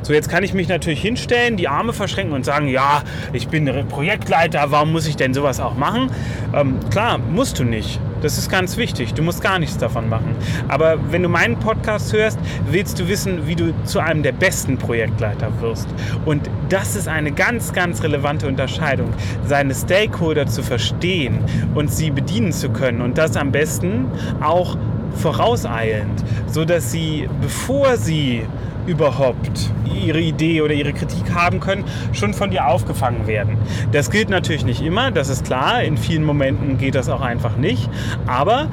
So, 0.02 0.14
jetzt 0.14 0.30
kann 0.30 0.44
ich 0.44 0.54
mich 0.54 0.68
natürlich 0.68 1.02
hinstellen, 1.02 1.58
die 1.58 1.68
Arme 1.68 1.94
verschränken 1.94 2.34
und 2.34 2.46
sagen, 2.46 2.68
ja, 2.68 3.04
ich 3.34 3.48
bin 3.48 3.66
Projektleiter, 3.88 4.72
warum 4.72 4.92
muss 4.92 5.08
ich 5.08 5.16
denn 5.16 5.34
sowas 5.34 5.60
auch 5.60 5.76
machen? 5.76 6.10
Ähm, 6.54 6.80
klar, 6.90 7.18
musst 7.18 7.60
du 7.60 7.64
nicht. 7.64 8.00
Das 8.22 8.38
ist 8.38 8.50
ganz 8.50 8.78
wichtig. 8.78 9.14
Du 9.14 9.22
musst 9.22 9.44
gar 9.44 9.60
nichts 9.60 9.78
davon 9.78 10.10
machen. 10.10 10.36
Aber 10.68 10.98
wenn 11.12 11.22
du 11.22 11.30
meinen 11.30 11.60
Podcast 11.60 12.12
hörst, 12.12 12.40
willst 12.70 13.00
du 13.00 13.08
wissen, 13.08 13.46
wie 13.46 13.56
du 13.56 13.74
zu 13.84 14.00
einem 14.00 14.24
der 14.24 14.32
besten 14.32 14.78
Projektleiter 14.78 15.52
wirst. 15.62 15.88
Und 16.26 16.50
das 16.70 16.96
ist 16.96 17.08
eine 17.08 17.32
ganz, 17.32 17.74
ganz 17.74 18.02
relevante 18.02 18.48
Unterscheidung. 18.48 19.14
Seine 19.46 19.76
Stakeholder 19.76 20.48
zu 20.48 20.64
verstehen 20.64 21.40
und 21.76 21.92
sie 21.92 22.10
bedienen 22.10 22.52
zu 22.52 22.70
können. 22.70 23.02
Und 23.02 23.18
das 23.18 23.38
am 23.38 23.52
besten 23.52 24.08
auch 24.42 24.76
vorauseilend, 25.18 26.24
sodass 26.48 26.92
sie, 26.92 27.30
bevor 27.42 27.98
sie 27.98 28.46
überhaupt 28.88 29.72
ihre 30.06 30.20
Idee 30.20 30.62
oder 30.62 30.74
ihre 30.74 30.94
Kritik 30.94 31.34
haben 31.34 31.60
können, 31.60 31.86
schon 32.14 32.34
von 32.34 32.52
dir 32.52 32.68
aufgefangen 32.68 33.28
werden. 33.28 33.58
Das 33.92 34.12
gilt 34.12 34.30
natürlich 34.30 34.66
nicht 34.66 34.82
immer, 34.82 35.12
das 35.12 35.30
ist 35.30 35.46
klar. 35.46 35.84
In 35.84 35.98
vielen 35.98 36.24
Momenten 36.24 36.78
geht 36.78 36.96
das 36.96 37.10
auch 37.10 37.22
einfach 37.22 37.58
nicht. 37.58 37.90
Aber 38.28 38.68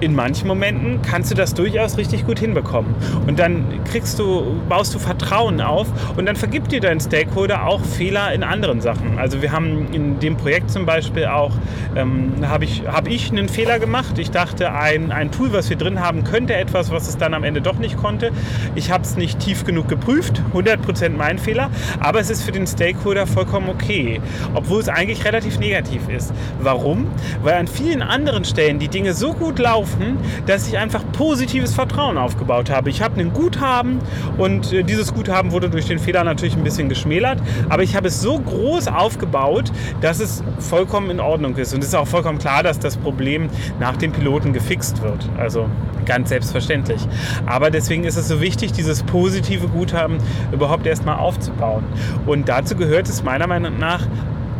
in 0.00 0.14
manchen 0.14 0.48
Momenten 0.48 1.00
kannst 1.02 1.30
du 1.30 1.34
das 1.34 1.54
durchaus 1.54 1.98
richtig 1.98 2.26
gut 2.26 2.38
hinbekommen. 2.38 2.94
Und 3.26 3.38
dann 3.38 3.64
kriegst 3.84 4.18
du, 4.18 4.60
baust 4.68 4.94
du 4.94 4.98
Vertrauen 4.98 5.60
auf 5.60 5.88
und 6.16 6.26
dann 6.26 6.36
vergibt 6.36 6.72
dir 6.72 6.80
dein 6.80 7.00
Stakeholder 7.00 7.66
auch 7.66 7.84
Fehler 7.84 8.32
in 8.32 8.42
anderen 8.42 8.80
Sachen. 8.80 9.18
Also 9.18 9.42
wir 9.42 9.52
haben 9.52 9.92
in 9.92 10.18
dem 10.18 10.36
Projekt 10.36 10.70
zum 10.70 10.86
Beispiel 10.86 11.26
auch, 11.26 11.52
ähm, 11.96 12.32
habe 12.42 12.64
ich, 12.64 12.82
hab 12.86 13.08
ich 13.08 13.30
einen 13.30 13.48
Fehler 13.48 13.78
gemacht. 13.78 14.18
Ich 14.18 14.30
dachte, 14.30 14.72
ein, 14.72 15.12
ein 15.12 15.30
Tool, 15.30 15.52
was 15.52 15.68
wir 15.68 15.76
drin 15.76 16.00
haben, 16.00 16.24
könnte 16.24 16.54
etwas, 16.54 16.90
was 16.90 17.08
es 17.08 17.18
dann 17.18 17.34
am 17.34 17.44
Ende 17.44 17.60
doch 17.60 17.78
nicht 17.78 17.96
konnte. 17.96 18.30
Ich 18.74 18.90
habe 18.90 19.04
es 19.04 19.16
nicht 19.16 19.38
tief 19.38 19.64
genug 19.64 19.88
geprüft, 19.88 20.42
100% 20.54 21.10
mein 21.10 21.38
Fehler, 21.38 21.70
aber 22.00 22.20
es 22.20 22.30
ist 22.30 22.42
für 22.42 22.52
den 22.52 22.66
Stakeholder 22.66 23.26
vollkommen 23.26 23.68
okay, 23.68 24.20
obwohl 24.54 24.80
es 24.80 24.88
eigentlich 24.88 25.24
relativ 25.24 25.58
negativ 25.58 26.08
ist. 26.08 26.32
Warum? 26.60 27.06
Weil 27.42 27.54
an 27.54 27.66
vielen 27.66 28.02
anderen 28.02 28.44
Stellen 28.44 28.78
die 28.78 28.88
Dinge 28.88 29.14
so 29.14 29.34
gut 29.34 29.58
laufen, 29.58 29.89
laufen, 29.90 30.18
dass 30.46 30.68
ich 30.68 30.78
einfach 30.78 31.02
positives 31.12 31.74
Vertrauen 31.74 32.18
aufgebaut 32.18 32.70
habe. 32.70 32.90
Ich 32.90 33.02
habe 33.02 33.20
ein 33.20 33.32
Guthaben 33.32 33.98
und 34.38 34.72
äh, 34.72 34.82
dieses 34.82 35.14
Guthaben 35.14 35.52
wurde 35.52 35.70
durch 35.70 35.86
den 35.86 35.98
Fehler 35.98 36.24
natürlich 36.24 36.56
ein 36.56 36.64
bisschen 36.64 36.88
geschmälert, 36.88 37.40
aber 37.68 37.82
ich 37.82 37.96
habe 37.96 38.08
es 38.08 38.20
so 38.20 38.38
groß 38.38 38.88
aufgebaut, 38.88 39.72
dass 40.00 40.20
es 40.20 40.42
vollkommen 40.58 41.10
in 41.10 41.20
Ordnung 41.20 41.56
ist. 41.56 41.74
Und 41.74 41.80
es 41.80 41.88
ist 41.88 41.94
auch 41.94 42.06
vollkommen 42.06 42.38
klar, 42.38 42.62
dass 42.62 42.78
das 42.78 42.96
Problem 42.96 43.48
nach 43.78 43.96
dem 43.96 44.12
Piloten 44.12 44.52
gefixt 44.52 45.02
wird. 45.02 45.28
Also 45.38 45.66
ganz 46.06 46.30
selbstverständlich. 46.30 47.06
Aber 47.46 47.70
deswegen 47.70 48.04
ist 48.04 48.16
es 48.16 48.28
so 48.28 48.40
wichtig, 48.40 48.72
dieses 48.72 49.02
positive 49.02 49.68
Guthaben 49.68 50.18
überhaupt 50.52 50.86
erstmal 50.86 51.18
aufzubauen. 51.18 51.84
Und 52.26 52.48
dazu 52.48 52.74
gehört 52.74 53.08
es 53.08 53.22
meiner 53.22 53.46
Meinung 53.46 53.78
nach, 53.78 54.06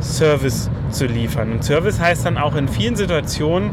Service 0.01 0.71
zu 0.91 1.07
liefern. 1.07 1.53
Und 1.53 1.65
Service 1.65 2.01
heißt 2.01 2.25
dann 2.25 2.39
auch 2.39 2.57
in 2.57 2.69
vielen 2.69 2.97
Situationen, 2.97 3.71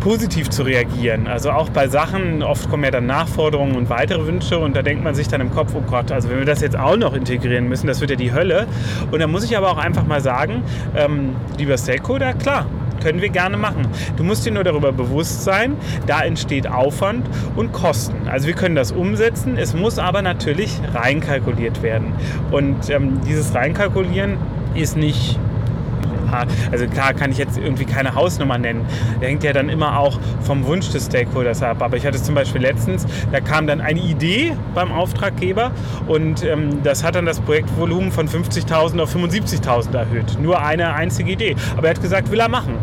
positiv 0.00 0.50
zu 0.50 0.62
reagieren. 0.62 1.26
Also 1.26 1.50
auch 1.50 1.68
bei 1.68 1.86
Sachen, 1.86 2.42
oft 2.42 2.68
kommen 2.68 2.84
ja 2.84 2.90
dann 2.90 3.06
Nachforderungen 3.06 3.76
und 3.76 3.90
weitere 3.90 4.26
Wünsche 4.26 4.58
und 4.58 4.74
da 4.74 4.82
denkt 4.82 5.04
man 5.04 5.14
sich 5.14 5.28
dann 5.28 5.40
im 5.40 5.50
Kopf, 5.50 5.72
oh 5.74 5.82
Gott, 5.82 6.10
also 6.10 6.30
wenn 6.30 6.38
wir 6.38 6.46
das 6.46 6.60
jetzt 6.62 6.76
auch 6.76 6.96
noch 6.96 7.14
integrieren 7.14 7.68
müssen, 7.68 7.86
das 7.86 8.00
wird 8.00 8.10
ja 8.10 8.16
die 8.16 8.32
Hölle. 8.32 8.66
Und 9.10 9.20
da 9.20 9.26
muss 9.26 9.44
ich 9.44 9.56
aber 9.56 9.70
auch 9.70 9.78
einfach 9.78 10.06
mal 10.06 10.20
sagen, 10.20 10.62
ähm, 10.96 11.36
lieber 11.58 11.76
Stakeholder, 11.76 12.32
klar, 12.34 12.66
können 13.02 13.20
wir 13.20 13.30
gerne 13.30 13.56
machen. 13.56 13.86
Du 14.16 14.24
musst 14.24 14.44
dir 14.46 14.52
nur 14.52 14.64
darüber 14.64 14.92
bewusst 14.92 15.42
sein, 15.42 15.76
da 16.06 16.22
entsteht 16.22 16.66
Aufwand 16.66 17.26
und 17.56 17.72
Kosten. 17.72 18.28
Also 18.28 18.46
wir 18.46 18.54
können 18.54 18.74
das 18.74 18.92
umsetzen, 18.92 19.56
es 19.56 19.74
muss 19.74 19.98
aber 19.98 20.22
natürlich 20.22 20.78
reinkalkuliert 20.94 21.82
werden. 21.82 22.12
Und 22.50 22.90
ähm, 22.90 23.20
dieses 23.26 23.54
Reinkalkulieren 23.54 24.36
ist 24.74 24.96
nicht 24.96 25.38
also 26.70 26.86
klar 26.86 27.14
kann 27.14 27.30
ich 27.30 27.38
jetzt 27.38 27.58
irgendwie 27.58 27.84
keine 27.84 28.14
Hausnummer 28.14 28.58
nennen. 28.58 28.84
Der 29.20 29.28
hängt 29.28 29.44
ja 29.44 29.52
dann 29.52 29.68
immer 29.68 29.98
auch 29.98 30.18
vom 30.42 30.64
Wunsch 30.66 30.90
des 30.90 31.06
Stakeholders 31.06 31.62
ab. 31.62 31.82
Aber 31.82 31.96
ich 31.96 32.06
hatte 32.06 32.22
zum 32.22 32.34
Beispiel 32.34 32.60
letztens, 32.60 33.06
da 33.32 33.40
kam 33.40 33.66
dann 33.66 33.80
eine 33.80 34.00
Idee 34.00 34.52
beim 34.74 34.92
Auftraggeber 34.92 35.72
und 36.06 36.44
ähm, 36.44 36.82
das 36.82 37.04
hat 37.04 37.14
dann 37.14 37.26
das 37.26 37.40
Projektvolumen 37.40 38.12
von 38.12 38.28
50.000 38.28 39.00
auf 39.00 39.14
75.000 39.14 39.96
erhöht. 39.96 40.38
Nur 40.40 40.62
eine 40.62 40.94
einzige 40.94 41.32
Idee. 41.32 41.56
Aber 41.76 41.88
er 41.88 41.94
hat 41.94 42.02
gesagt, 42.02 42.30
will 42.30 42.40
er 42.40 42.48
machen. 42.48 42.74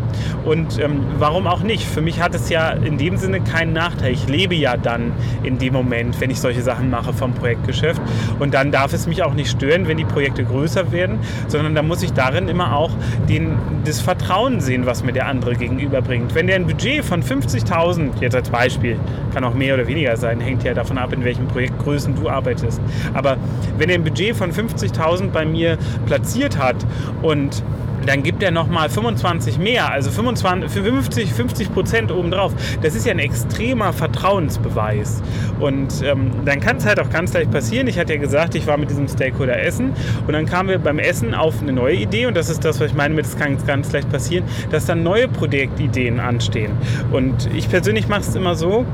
Und 0.44 0.78
ähm, 0.78 1.04
warum 1.18 1.46
auch 1.46 1.60
nicht? 1.60 1.84
Für 1.84 2.00
mich 2.00 2.20
hat 2.20 2.34
es 2.34 2.48
ja 2.48 2.70
in 2.70 2.98
dem 2.98 3.16
Sinne 3.16 3.40
keinen 3.40 3.72
Nachteil. 3.72 4.12
Ich 4.12 4.28
lebe 4.28 4.54
ja 4.54 4.76
dann 4.76 5.12
in 5.42 5.58
dem 5.58 5.72
Moment, 5.72 6.20
wenn 6.20 6.30
ich 6.30 6.40
solche 6.40 6.62
Sachen 6.62 6.90
mache 6.90 7.12
vom 7.12 7.34
Projektgeschäft. 7.34 8.00
Und 8.38 8.54
dann 8.54 8.72
darf 8.72 8.92
es 8.92 9.06
mich 9.06 9.22
auch 9.22 9.34
nicht 9.34 9.50
stören, 9.50 9.88
wenn 9.88 9.96
die 9.96 10.04
Projekte 10.04 10.44
größer 10.44 10.92
werden, 10.92 11.18
sondern 11.48 11.74
da 11.74 11.82
muss 11.82 12.02
ich 12.02 12.12
darin 12.12 12.48
immer 12.48 12.74
auch 12.74 12.90
den 13.28 13.37
den, 13.38 13.56
das 13.84 14.00
Vertrauen 14.00 14.60
sehen, 14.60 14.86
was 14.86 15.04
mir 15.04 15.12
der 15.12 15.26
andere 15.26 15.54
gegenüberbringt. 15.54 16.34
Wenn 16.34 16.46
der 16.46 16.56
ein 16.56 16.66
Budget 16.66 17.04
von 17.04 17.22
50.000, 17.22 18.20
jetzt 18.20 18.34
als 18.34 18.50
Beispiel, 18.50 18.98
kann 19.32 19.44
auch 19.44 19.54
mehr 19.54 19.74
oder 19.74 19.86
weniger 19.86 20.16
sein, 20.16 20.40
hängt 20.40 20.64
ja 20.64 20.74
davon 20.74 20.98
ab, 20.98 21.12
in 21.12 21.24
welchen 21.24 21.46
Projektgrößen 21.48 22.14
du 22.14 22.28
arbeitest. 22.28 22.80
Aber 23.14 23.36
wenn 23.76 23.88
er 23.88 23.96
ein 23.96 24.04
Budget 24.04 24.36
von 24.36 24.52
50.000 24.52 25.30
bei 25.30 25.44
mir 25.44 25.78
platziert 26.06 26.58
hat 26.58 26.76
und 27.22 27.62
dann 28.08 28.22
gibt 28.22 28.42
er 28.42 28.50
nochmal 28.50 28.88
25 28.88 29.58
mehr, 29.58 29.92
also 29.92 30.10
25, 30.10 30.70
50, 30.82 31.32
50 31.32 31.74
Prozent 31.74 32.10
obendrauf. 32.10 32.54
Das 32.80 32.94
ist 32.94 33.04
ja 33.04 33.12
ein 33.12 33.18
extremer 33.18 33.92
Vertrauensbeweis. 33.92 35.22
Und 35.60 36.02
ähm, 36.02 36.30
dann 36.46 36.60
kann 36.60 36.78
es 36.78 36.86
halt 36.86 37.00
auch 37.00 37.10
ganz 37.10 37.34
leicht 37.34 37.50
passieren. 37.50 37.86
Ich 37.86 37.98
hatte 37.98 38.14
ja 38.14 38.18
gesagt, 38.18 38.54
ich 38.54 38.66
war 38.66 38.78
mit 38.78 38.88
diesem 38.88 39.08
Stakeholder 39.08 39.62
essen 39.62 39.92
und 40.26 40.32
dann 40.32 40.46
kamen 40.46 40.70
wir 40.70 40.78
beim 40.78 40.98
Essen 40.98 41.34
auf 41.34 41.60
eine 41.60 41.72
neue 41.72 41.96
Idee 41.96 42.26
und 42.26 42.36
das 42.36 42.48
ist 42.48 42.64
das, 42.64 42.80
was 42.80 42.90
ich 42.90 42.96
meine 42.96 43.14
mit, 43.14 43.26
es 43.26 43.36
kann 43.36 43.58
ganz 43.66 43.92
leicht 43.92 44.10
passieren, 44.10 44.44
dass 44.70 44.86
dann 44.86 45.02
neue 45.02 45.28
Projektideen 45.28 46.18
anstehen. 46.18 46.72
Und 47.12 47.50
ich 47.54 47.68
persönlich 47.68 48.08
mache 48.08 48.20
es 48.20 48.34
immer 48.34 48.54
so, 48.54 48.86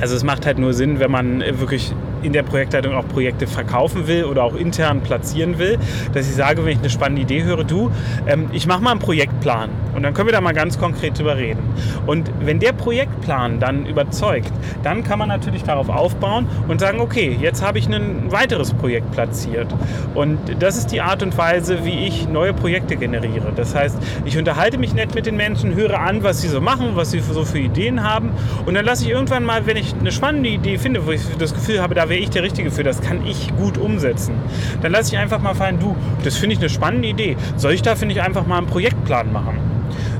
also 0.00 0.14
es 0.14 0.22
macht 0.22 0.46
halt 0.46 0.58
nur 0.58 0.72
Sinn, 0.74 1.00
wenn 1.00 1.10
man 1.10 1.40
wirklich 1.40 1.92
in 2.24 2.32
der 2.32 2.42
Projektleitung 2.42 2.94
auch 2.94 3.06
Projekte 3.06 3.46
verkaufen 3.46 4.06
will 4.06 4.24
oder 4.24 4.44
auch 4.44 4.54
intern 4.54 5.00
platzieren 5.00 5.58
will, 5.58 5.78
dass 6.12 6.28
ich 6.28 6.34
sage, 6.34 6.64
wenn 6.64 6.72
ich 6.72 6.78
eine 6.78 6.90
spannende 6.90 7.22
Idee 7.22 7.44
höre, 7.44 7.64
du, 7.64 7.90
ähm, 8.26 8.48
ich 8.52 8.66
mache 8.66 8.82
mal 8.82 8.92
einen 8.92 9.00
Projektplan 9.00 9.70
und 9.94 10.02
dann 10.02 10.14
können 10.14 10.28
wir 10.28 10.32
da 10.32 10.40
mal 10.40 10.54
ganz 10.54 10.78
konkret 10.78 11.18
drüber 11.18 11.36
reden. 11.36 11.62
Und 12.06 12.30
wenn 12.40 12.58
der 12.58 12.72
Projektplan 12.72 13.60
dann 13.60 13.86
überzeugt, 13.86 14.52
dann 14.82 15.04
kann 15.04 15.18
man 15.18 15.28
natürlich 15.28 15.62
darauf 15.62 15.88
aufbauen 15.88 16.46
und 16.68 16.80
sagen, 16.80 17.00
okay, 17.00 17.36
jetzt 17.40 17.64
habe 17.64 17.78
ich 17.78 17.86
ein 17.88 18.32
weiteres 18.32 18.72
Projekt 18.72 19.10
platziert. 19.12 19.68
Und 20.14 20.38
das 20.58 20.76
ist 20.76 20.92
die 20.92 21.00
Art 21.00 21.22
und 21.22 21.36
Weise, 21.36 21.84
wie 21.84 22.06
ich 22.06 22.28
neue 22.28 22.52
Projekte 22.52 22.96
generiere. 22.96 23.52
Das 23.54 23.74
heißt, 23.74 23.98
ich 24.24 24.38
unterhalte 24.38 24.78
mich 24.78 24.94
nett 24.94 25.14
mit 25.14 25.26
den 25.26 25.36
Menschen, 25.36 25.74
höre 25.74 26.00
an, 26.00 26.22
was 26.22 26.40
sie 26.40 26.48
so 26.48 26.60
machen, 26.60 26.92
was 26.94 27.10
sie 27.10 27.20
so 27.20 27.44
für 27.44 27.58
Ideen 27.58 28.02
haben 28.02 28.30
und 28.66 28.74
dann 28.74 28.84
lasse 28.84 29.04
ich 29.04 29.10
irgendwann 29.10 29.44
mal, 29.44 29.66
wenn 29.66 29.76
ich 29.76 29.94
eine 29.94 30.12
spannende 30.12 30.48
Idee 30.48 30.78
finde, 30.78 31.06
wo 31.06 31.10
ich 31.10 31.20
das 31.38 31.54
Gefühl 31.54 31.80
habe, 31.82 31.94
da 31.94 32.08
wäre 32.08 32.13
ich 32.18 32.30
der 32.30 32.42
Richtige 32.42 32.70
für, 32.70 32.82
das 32.82 33.00
kann 33.00 33.26
ich 33.26 33.54
gut 33.56 33.78
umsetzen. 33.78 34.34
Dann 34.82 34.92
lasse 34.92 35.14
ich 35.14 35.18
einfach 35.18 35.40
mal 35.40 35.54
fallen, 35.54 35.78
du, 35.78 35.96
das 36.24 36.36
finde 36.36 36.54
ich 36.54 36.60
eine 36.60 36.68
spannende 36.68 37.08
Idee. 37.08 37.36
Soll 37.56 37.72
ich 37.72 37.82
da, 37.82 37.96
finde 37.96 38.14
ich, 38.14 38.22
einfach 38.22 38.46
mal 38.46 38.58
einen 38.58 38.66
Projektplan 38.66 39.32
machen? 39.32 39.58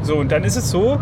So, 0.03 0.17
und 0.17 0.31
dann 0.33 0.45
ist 0.45 0.57
es 0.57 0.71
so, 0.71 1.01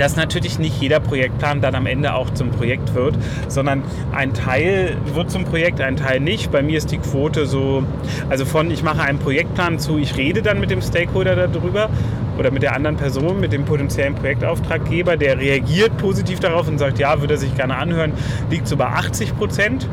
dass 0.00 0.16
natürlich 0.16 0.58
nicht 0.58 0.80
jeder 0.80 0.98
Projektplan 0.98 1.60
dann 1.60 1.74
am 1.74 1.84
Ende 1.84 2.14
auch 2.14 2.30
zum 2.30 2.50
Projekt 2.50 2.94
wird, 2.94 3.14
sondern 3.48 3.82
ein 4.12 4.32
Teil 4.32 4.96
wird 5.12 5.30
zum 5.30 5.44
Projekt, 5.44 5.80
ein 5.82 5.96
Teil 5.96 6.20
nicht. 6.20 6.50
Bei 6.50 6.62
mir 6.62 6.78
ist 6.78 6.90
die 6.90 6.96
Quote 6.98 7.44
so, 7.44 7.84
also 8.30 8.46
von 8.46 8.70
ich 8.70 8.82
mache 8.82 9.02
einen 9.02 9.18
Projektplan 9.18 9.78
zu, 9.78 9.98
ich 9.98 10.16
rede 10.16 10.40
dann 10.40 10.58
mit 10.58 10.70
dem 10.70 10.80
Stakeholder 10.80 11.48
darüber 11.48 11.90
oder 12.38 12.50
mit 12.50 12.62
der 12.62 12.74
anderen 12.74 12.96
Person, 12.96 13.40
mit 13.40 13.52
dem 13.52 13.66
potenziellen 13.66 14.14
Projektauftraggeber, 14.14 15.18
der 15.18 15.38
reagiert 15.38 15.94
positiv 15.98 16.40
darauf 16.40 16.66
und 16.66 16.78
sagt, 16.78 16.98
ja, 16.98 17.20
würde 17.20 17.34
er 17.34 17.38
sich 17.38 17.54
gerne 17.54 17.76
anhören, 17.76 18.12
liegt 18.50 18.66
so 18.68 18.78
bei 18.78 18.86
80 18.86 19.36
Prozent. 19.36 19.86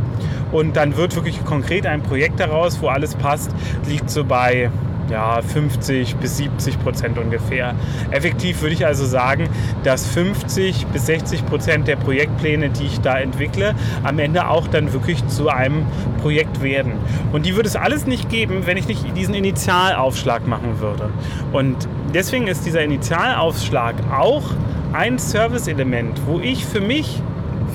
Und 0.53 0.77
dann 0.77 0.95
wird 0.95 1.13
wirklich 1.15 1.43
konkret 1.43 1.85
ein 1.85 2.01
Projekt 2.01 2.39
daraus, 2.39 2.81
wo 2.81 2.87
alles 2.87 3.15
passt, 3.15 3.51
liegt 3.89 4.09
so 4.09 4.23
bei 4.23 4.71
ja, 5.09 5.41
50 5.41 6.15
bis 6.17 6.37
70 6.37 6.79
Prozent 6.79 7.17
ungefähr. 7.17 7.75
Effektiv 8.11 8.61
würde 8.61 8.73
ich 8.73 8.85
also 8.85 9.05
sagen, 9.05 9.49
dass 9.83 10.05
50 10.07 10.87
bis 10.87 11.05
60 11.05 11.45
Prozent 11.45 11.87
der 11.87 11.95
Projektpläne, 11.95 12.69
die 12.69 12.85
ich 12.85 12.99
da 13.01 13.17
entwickle, 13.17 13.75
am 14.03 14.19
Ende 14.19 14.47
auch 14.49 14.67
dann 14.67 14.93
wirklich 14.93 15.25
zu 15.27 15.49
einem 15.49 15.85
Projekt 16.21 16.61
werden. 16.61 16.93
Und 17.31 17.45
die 17.45 17.55
würde 17.55 17.69
es 17.69 17.75
alles 17.75 18.05
nicht 18.05 18.29
geben, 18.29 18.65
wenn 18.65 18.77
ich 18.77 18.87
nicht 18.87 19.05
diesen 19.15 19.33
Initialaufschlag 19.33 20.47
machen 20.47 20.79
würde. 20.79 21.09
Und 21.51 21.87
deswegen 22.13 22.47
ist 22.47 22.65
dieser 22.65 22.83
Initialaufschlag 22.83 23.95
auch 24.11 24.43
ein 24.93 25.19
Service-Element, 25.19 26.21
wo 26.25 26.39
ich 26.39 26.65
für 26.65 26.81
mich 26.81 27.21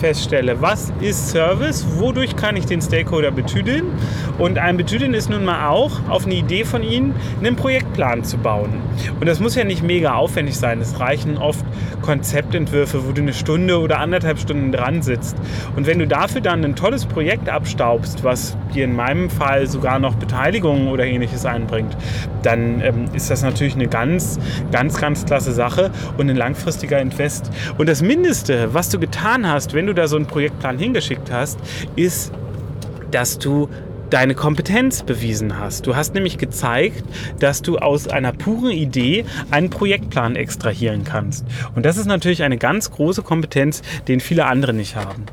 feststelle, 0.02 0.61
was 0.61 0.92
ist 1.00 1.28
Service, 1.28 1.87
wodurch 1.97 2.35
kann 2.35 2.56
ich 2.56 2.66
den 2.66 2.82
Stakeholder 2.82 3.30
betüdeln. 3.30 3.85
Und 4.37 4.59
ein 4.59 4.76
Betüdeln 4.76 5.14
ist 5.14 5.30
nun 5.30 5.44
mal 5.44 5.68
auch, 5.68 5.92
auf 6.09 6.26
eine 6.26 6.35
Idee 6.35 6.64
von 6.64 6.82
Ihnen 6.82 7.14
einen 7.38 7.54
Projektplan 7.54 8.25
zu 8.25 8.37
bauen. 8.38 8.71
Und 9.21 9.28
das 9.28 9.38
muss 9.38 9.54
ja 9.54 9.62
nicht 9.62 9.85
mega 9.85 10.14
aufwendig 10.14 10.56
sein. 10.56 10.80
Es 10.80 10.99
reichen 10.99 11.38
oft 11.38 11.64
Konzeptentwürfe, 12.02 13.06
wo 13.06 13.12
du 13.12 13.23
eine 13.23 13.32
Stunde 13.32 13.78
oder 13.78 14.00
anderthalb 14.00 14.40
Stunden 14.40 14.73
dran 14.73 15.02
sitzt. 15.02 15.37
Und 15.76 15.87
wenn 15.87 16.00
du 16.00 16.09
dafür 16.09 16.40
dann 16.40 16.64
ein 16.64 16.75
tolles 16.75 17.06
Projekt 17.06 17.49
abstaubst, 17.49 18.25
was 18.25 18.56
dir 18.75 18.85
in 18.85 18.97
meinem 18.97 19.30
Fall 19.30 19.68
sogar 19.68 20.00
noch 20.00 20.16
Beteiligung 20.16 20.88
oder 20.88 21.04
ähnliches 21.04 21.47
einbringt, 21.47 21.97
dann 22.42 22.80
ähm, 22.80 23.04
ist 23.12 23.30
das 23.30 23.42
natürlich 23.42 23.75
eine 23.75 23.87
ganz, 23.87 24.40
ganz, 24.73 24.99
ganz 24.99 25.25
klasse 25.25 25.52
Sache 25.52 25.92
und 26.18 26.28
ein 26.28 26.37
langfristiger 26.37 27.00
Invest. 27.00 27.50
Und 27.78 27.88
das 27.88 28.02
Mindeste, 28.02 28.75
was 28.75 28.88
du 28.88 28.99
getan 28.99 29.49
hast, 29.49 29.75
wenn 29.75 29.87
du 29.87 29.92
da 29.93 30.07
so 30.07 30.17
einen 30.17 30.27
Projektplan 30.27 30.79
hingeschickt 30.79 31.31
hast, 31.31 31.59
ist, 31.97 32.33
dass 33.11 33.39
du 33.39 33.69
deine 34.13 34.35
Kompetenz 34.35 35.03
bewiesen 35.03 35.59
hast. 35.59 35.87
Du 35.87 35.97
hast 35.97 36.13
nämlich 36.13 36.37
gezeigt, 36.37 37.03
dass 37.39 37.63
du 37.63 37.79
aus 37.79 38.09
einer 38.09 38.33
puren 38.33 38.71
Idee 38.71 39.25
einen 39.51 39.71
Projektplan 39.71 40.37
extrahieren 40.37 41.05
kannst. 41.05 41.47
Und 41.75 41.87
das 41.87 41.97
ist 41.97 42.05
natürlich 42.05 42.43
eine 42.43 42.59
ganz 42.59 42.91
große 42.91 43.23
Kompetenz, 43.23 43.81
den 44.09 44.21
viele 44.21 44.45
andere 44.47 44.75
nicht 44.75 44.97
haben. 44.97 45.25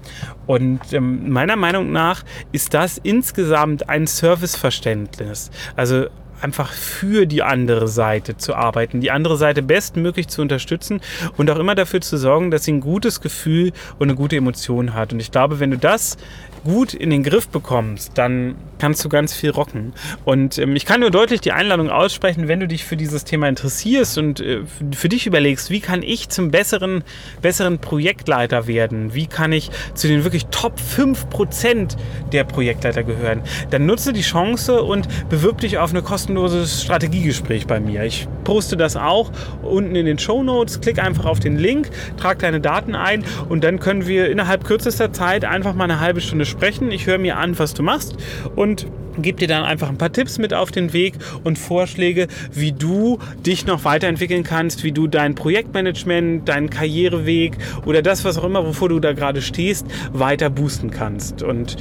Und 0.47 0.79
ähm, 0.93 1.29
meiner 1.29 1.57
Meinung 1.57 1.91
nach 1.91 2.23
ist 2.53 2.73
das 2.73 2.97
insgesamt 2.97 3.89
ein 3.89 4.07
Serviceverständnis. 4.07 5.51
Also 5.75 6.05
einfach 6.41 6.71
für 6.71 7.25
die 7.25 7.43
andere 7.43 7.87
Seite 7.87 8.37
zu 8.37 8.55
arbeiten, 8.55 9.01
die 9.01 9.11
andere 9.11 9.37
Seite 9.37 9.61
bestmöglich 9.61 10.27
zu 10.27 10.41
unterstützen 10.41 11.01
und 11.37 11.49
auch 11.49 11.59
immer 11.59 11.75
dafür 11.75 12.01
zu 12.01 12.17
sorgen, 12.17 12.51
dass 12.51 12.65
sie 12.65 12.73
ein 12.73 12.81
gutes 12.81 13.21
Gefühl 13.21 13.71
und 13.97 14.09
eine 14.09 14.15
gute 14.15 14.35
Emotion 14.35 14.93
hat. 14.93 15.13
Und 15.13 15.19
ich 15.19 15.31
glaube, 15.31 15.59
wenn 15.59 15.71
du 15.71 15.77
das 15.77 16.17
gut 16.63 16.93
in 16.93 17.09
den 17.09 17.23
Griff 17.23 17.47
bekommst, 17.49 18.11
dann 18.15 18.55
kannst 18.79 19.03
du 19.03 19.09
ganz 19.09 19.33
viel 19.33 19.49
rocken. 19.51 19.93
Und 20.25 20.57
ähm, 20.57 20.75
ich 20.75 20.85
kann 20.85 21.01
nur 21.01 21.11
deutlich 21.11 21.41
die 21.41 21.51
Einladung 21.51 21.89
aussprechen, 21.89 22.47
wenn 22.47 22.59
du 22.59 22.67
dich 22.67 22.85
für 22.85 22.97
dieses 22.97 23.23
Thema 23.23 23.47
interessierst 23.47 24.17
und 24.17 24.39
äh, 24.39 24.61
für 24.95 25.09
dich 25.09 25.27
überlegst, 25.27 25.69
wie 25.69 25.79
kann 25.79 26.03
ich 26.03 26.29
zum 26.29 26.51
besseren, 26.51 27.03
besseren 27.41 27.79
Projektleiter 27.79 28.67
werden? 28.67 29.13
Wie 29.13 29.27
kann 29.27 29.51
ich 29.51 29.69
zu 29.93 30.07
den 30.07 30.23
wirklich 30.23 30.47
Top 30.47 30.79
5% 30.79 31.97
der 32.31 32.43
Projektleiter 32.43 33.03
gehören? 33.03 33.41
Dann 33.69 33.85
nutze 33.85 34.13
die 34.13 34.21
Chance 34.21 34.81
und 34.81 35.07
bewirb 35.29 35.59
dich 35.59 35.77
auf 35.77 35.93
ein 35.93 36.03
kostenloses 36.03 36.83
Strategiegespräch 36.83 37.67
bei 37.67 37.79
mir. 37.79 38.03
Ich 38.03 38.27
poste 38.49 38.75
das 38.77 38.95
auch 38.97 39.31
unten 39.61 39.95
in 39.95 40.07
den 40.07 40.17
Show 40.17 40.41
Notes. 40.41 40.81
Klick 40.81 40.97
einfach 40.97 41.25
auf 41.25 41.39
den 41.39 41.59
Link, 41.59 41.91
trag 42.17 42.39
deine 42.39 42.59
Daten 42.59 42.95
ein 42.95 43.23
und 43.47 43.63
dann 43.63 43.77
können 43.77 44.07
wir 44.07 44.27
innerhalb 44.31 44.63
kürzester 44.63 45.13
Zeit 45.13 45.45
einfach 45.45 45.75
mal 45.75 45.83
eine 45.83 45.99
halbe 45.99 46.19
Stunde 46.19 46.47
sprechen. 46.47 46.89
Ich 46.89 47.05
höre 47.05 47.19
mir 47.19 47.37
an, 47.37 47.59
was 47.59 47.75
du 47.75 47.83
machst 47.83 48.15
und 48.55 48.87
gebe 49.17 49.37
dir 49.37 49.47
dann 49.47 49.63
einfach 49.63 49.89
ein 49.89 49.97
paar 49.97 50.11
Tipps 50.11 50.37
mit 50.37 50.53
auf 50.53 50.71
den 50.71 50.93
Weg 50.93 51.15
und 51.43 51.57
Vorschläge, 51.57 52.27
wie 52.53 52.71
du 52.71 53.19
dich 53.45 53.65
noch 53.65 53.83
weiterentwickeln 53.83 54.43
kannst, 54.43 54.83
wie 54.83 54.91
du 54.91 55.07
dein 55.07 55.35
Projektmanagement, 55.35 56.47
deinen 56.47 56.69
Karriereweg 56.69 57.57
oder 57.85 58.01
das, 58.01 58.25
was 58.25 58.37
auch 58.37 58.43
immer, 58.43 58.65
wovor 58.65 58.89
du 58.89 58.99
da 58.99 59.13
gerade 59.13 59.41
stehst, 59.41 59.85
weiter 60.13 60.49
boosten 60.49 60.91
kannst. 60.91 61.43
Und 61.43 61.77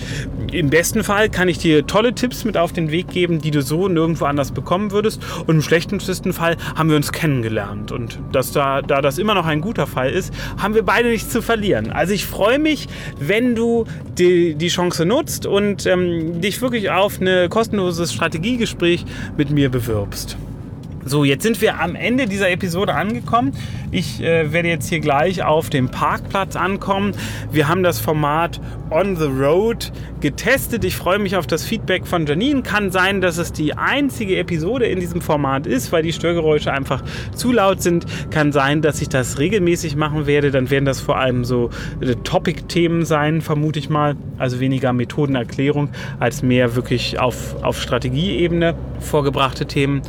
im 0.52 0.70
besten 0.70 1.04
Fall 1.04 1.28
kann 1.28 1.48
ich 1.48 1.58
dir 1.58 1.86
tolle 1.86 2.14
Tipps 2.14 2.44
mit 2.44 2.56
auf 2.56 2.72
den 2.72 2.90
Weg 2.90 3.08
geben, 3.08 3.40
die 3.40 3.50
du 3.50 3.62
so 3.62 3.88
nirgendwo 3.88 4.24
anders 4.24 4.52
bekommen 4.52 4.90
würdest. 4.90 5.20
Und 5.46 5.56
im 5.56 5.62
schlechtesten 5.62 6.32
Fall 6.32 6.56
haben 6.74 6.88
wir 6.88 6.96
uns 6.96 7.12
kennengelernt. 7.12 7.92
Und 7.92 8.18
dass 8.32 8.52
da, 8.52 8.82
da 8.82 9.00
das 9.00 9.18
immer 9.18 9.34
noch 9.34 9.46
ein 9.46 9.60
guter 9.60 9.86
Fall 9.86 10.10
ist, 10.10 10.32
haben 10.58 10.74
wir 10.74 10.82
beide 10.82 11.08
nichts 11.08 11.30
zu 11.30 11.42
verlieren. 11.42 11.90
Also 11.90 12.12
ich 12.12 12.26
freue 12.26 12.58
mich, 12.58 12.88
wenn 13.18 13.54
du 13.54 13.84
die, 14.18 14.54
die 14.54 14.68
Chance 14.68 15.04
nutzt 15.04 15.46
und 15.46 15.86
ähm, 15.86 16.40
dich 16.40 16.60
wirklich 16.60 16.90
auf 16.90 17.20
ein 17.28 17.50
kostenloses 17.50 18.12
Strategiegespräch 18.12 19.04
mit 19.36 19.50
mir 19.50 19.70
bewirbst. 19.70 20.36
So, 21.04 21.24
jetzt 21.24 21.42
sind 21.42 21.60
wir 21.60 21.80
am 21.80 21.94
Ende 21.94 22.26
dieser 22.26 22.50
Episode 22.50 22.94
angekommen. 22.94 23.52
Ich 23.90 24.20
äh, 24.20 24.52
werde 24.52 24.68
jetzt 24.68 24.88
hier 24.88 25.00
gleich 25.00 25.42
auf 25.42 25.70
dem 25.70 25.90
Parkplatz 25.90 26.56
ankommen. 26.56 27.12
Wir 27.50 27.68
haben 27.68 27.82
das 27.82 27.98
Format 27.98 28.60
On 28.90 29.16
the 29.16 29.24
Road 29.24 29.92
getestet. 30.20 30.84
Ich 30.84 30.96
freue 30.96 31.18
mich 31.18 31.36
auf 31.36 31.46
das 31.46 31.64
Feedback 31.64 32.06
von 32.06 32.26
Janine. 32.26 32.62
Kann 32.62 32.90
sein, 32.90 33.20
dass 33.20 33.38
es 33.38 33.52
die 33.52 33.74
einzige 33.74 34.36
Episode 34.38 34.86
in 34.86 35.00
diesem 35.00 35.20
Format 35.20 35.66
ist, 35.66 35.92
weil 35.92 36.02
die 36.02 36.12
Störgeräusche 36.12 36.72
einfach 36.72 37.02
zu 37.34 37.52
laut 37.52 37.80
sind. 37.80 38.04
Kann 38.30 38.52
sein, 38.52 38.82
dass 38.82 39.00
ich 39.00 39.08
das 39.08 39.38
regelmäßig 39.38 39.96
machen 39.96 40.26
werde. 40.26 40.50
Dann 40.50 40.68
werden 40.70 40.84
das 40.84 41.00
vor 41.00 41.16
allem 41.16 41.44
so 41.44 41.70
äh, 42.00 42.16
Topic-Themen 42.16 43.04
sein, 43.04 43.40
vermute 43.40 43.78
ich 43.78 43.88
mal. 43.88 44.16
Also 44.36 44.60
weniger 44.60 44.92
Methodenerklärung 44.92 45.90
als 46.18 46.42
mehr 46.42 46.76
wirklich 46.76 47.18
auf, 47.18 47.62
auf 47.62 47.80
Strategieebene 47.80 48.74
vorgebrachte 49.00 49.66
Themen. 49.66 50.02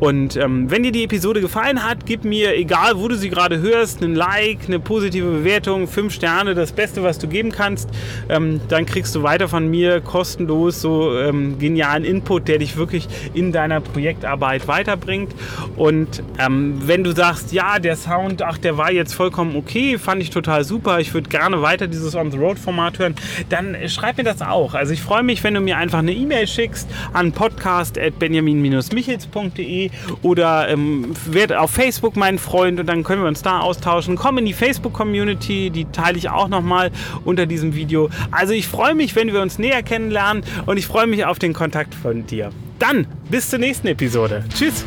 Und 0.00 0.36
ähm, 0.36 0.70
wenn 0.70 0.82
dir 0.82 0.92
die 0.92 1.04
Episode 1.04 1.40
gefallen 1.40 1.82
hat, 1.82 2.06
gib 2.06 2.24
mir, 2.24 2.56
egal 2.56 2.98
wo 2.98 3.08
du 3.08 3.16
sie 3.16 3.30
gerade 3.30 3.60
hörst, 3.60 4.02
einen 4.02 4.14
Like, 4.14 4.60
eine 4.66 4.80
positive 4.80 5.30
Bewertung, 5.30 5.86
fünf 5.86 6.12
Sterne, 6.12 6.54
das 6.54 6.72
Beste, 6.72 7.02
was 7.02 7.18
du 7.18 7.28
geben 7.28 7.52
kannst. 7.52 7.88
Ähm, 8.28 8.60
dann 8.68 8.86
kriegst 8.86 9.14
du 9.14 9.22
weiter 9.22 9.48
von 9.48 9.70
mir 9.70 10.00
kostenlos 10.00 10.80
so 10.80 11.16
ähm, 11.18 11.58
genialen 11.58 12.04
Input, 12.04 12.48
der 12.48 12.58
dich 12.58 12.76
wirklich 12.76 13.08
in 13.34 13.52
deiner 13.52 13.80
Projektarbeit 13.80 14.66
weiterbringt. 14.68 15.34
Und 15.76 16.22
ähm, 16.38 16.80
wenn 16.84 17.04
du 17.04 17.12
sagst, 17.12 17.52
ja, 17.52 17.78
der 17.78 17.96
Sound, 17.96 18.42
ach, 18.42 18.58
der 18.58 18.76
war 18.76 18.90
jetzt 18.90 19.14
vollkommen 19.14 19.54
okay, 19.56 19.98
fand 19.98 20.22
ich 20.22 20.30
total 20.30 20.64
super, 20.64 20.98
ich 21.00 21.14
würde 21.14 21.28
gerne 21.28 21.62
weiter 21.62 21.86
dieses 21.86 22.14
On-the-Road-Format 22.14 22.98
hören, 22.98 23.14
dann 23.48 23.76
schreib 23.88 24.18
mir 24.18 24.24
das 24.24 24.42
auch. 24.42 24.74
Also 24.74 24.92
ich 24.92 25.00
freue 25.00 25.22
mich, 25.22 25.44
wenn 25.44 25.54
du 25.54 25.60
mir 25.60 25.76
einfach 25.76 26.00
eine 26.00 26.12
E-Mail 26.12 26.46
schickst 26.46 26.88
an 27.12 27.32
podcast.benjamin-michels.de 27.32 29.83
oder 30.22 30.68
ähm, 30.68 31.12
werd 31.26 31.52
auf 31.52 31.70
Facebook 31.70 32.16
mein 32.16 32.38
Freund 32.38 32.80
und 32.80 32.86
dann 32.86 33.04
können 33.04 33.22
wir 33.22 33.28
uns 33.28 33.42
da 33.42 33.60
austauschen. 33.60 34.16
Komm 34.16 34.38
in 34.38 34.46
die 34.46 34.52
Facebook-Community, 34.52 35.70
die 35.70 35.84
teile 35.86 36.18
ich 36.18 36.30
auch 36.30 36.48
nochmal 36.48 36.90
unter 37.24 37.46
diesem 37.46 37.74
Video. 37.74 38.10
Also 38.30 38.52
ich 38.52 38.68
freue 38.68 38.94
mich, 38.94 39.16
wenn 39.16 39.32
wir 39.32 39.40
uns 39.40 39.58
näher 39.58 39.82
kennenlernen 39.82 40.44
und 40.66 40.76
ich 40.76 40.86
freue 40.86 41.06
mich 41.06 41.24
auf 41.24 41.38
den 41.38 41.52
Kontakt 41.52 41.94
von 41.94 42.26
dir. 42.26 42.50
Dann 42.78 43.06
bis 43.30 43.50
zur 43.50 43.58
nächsten 43.58 43.86
Episode. 43.86 44.44
Tschüss! 44.54 44.84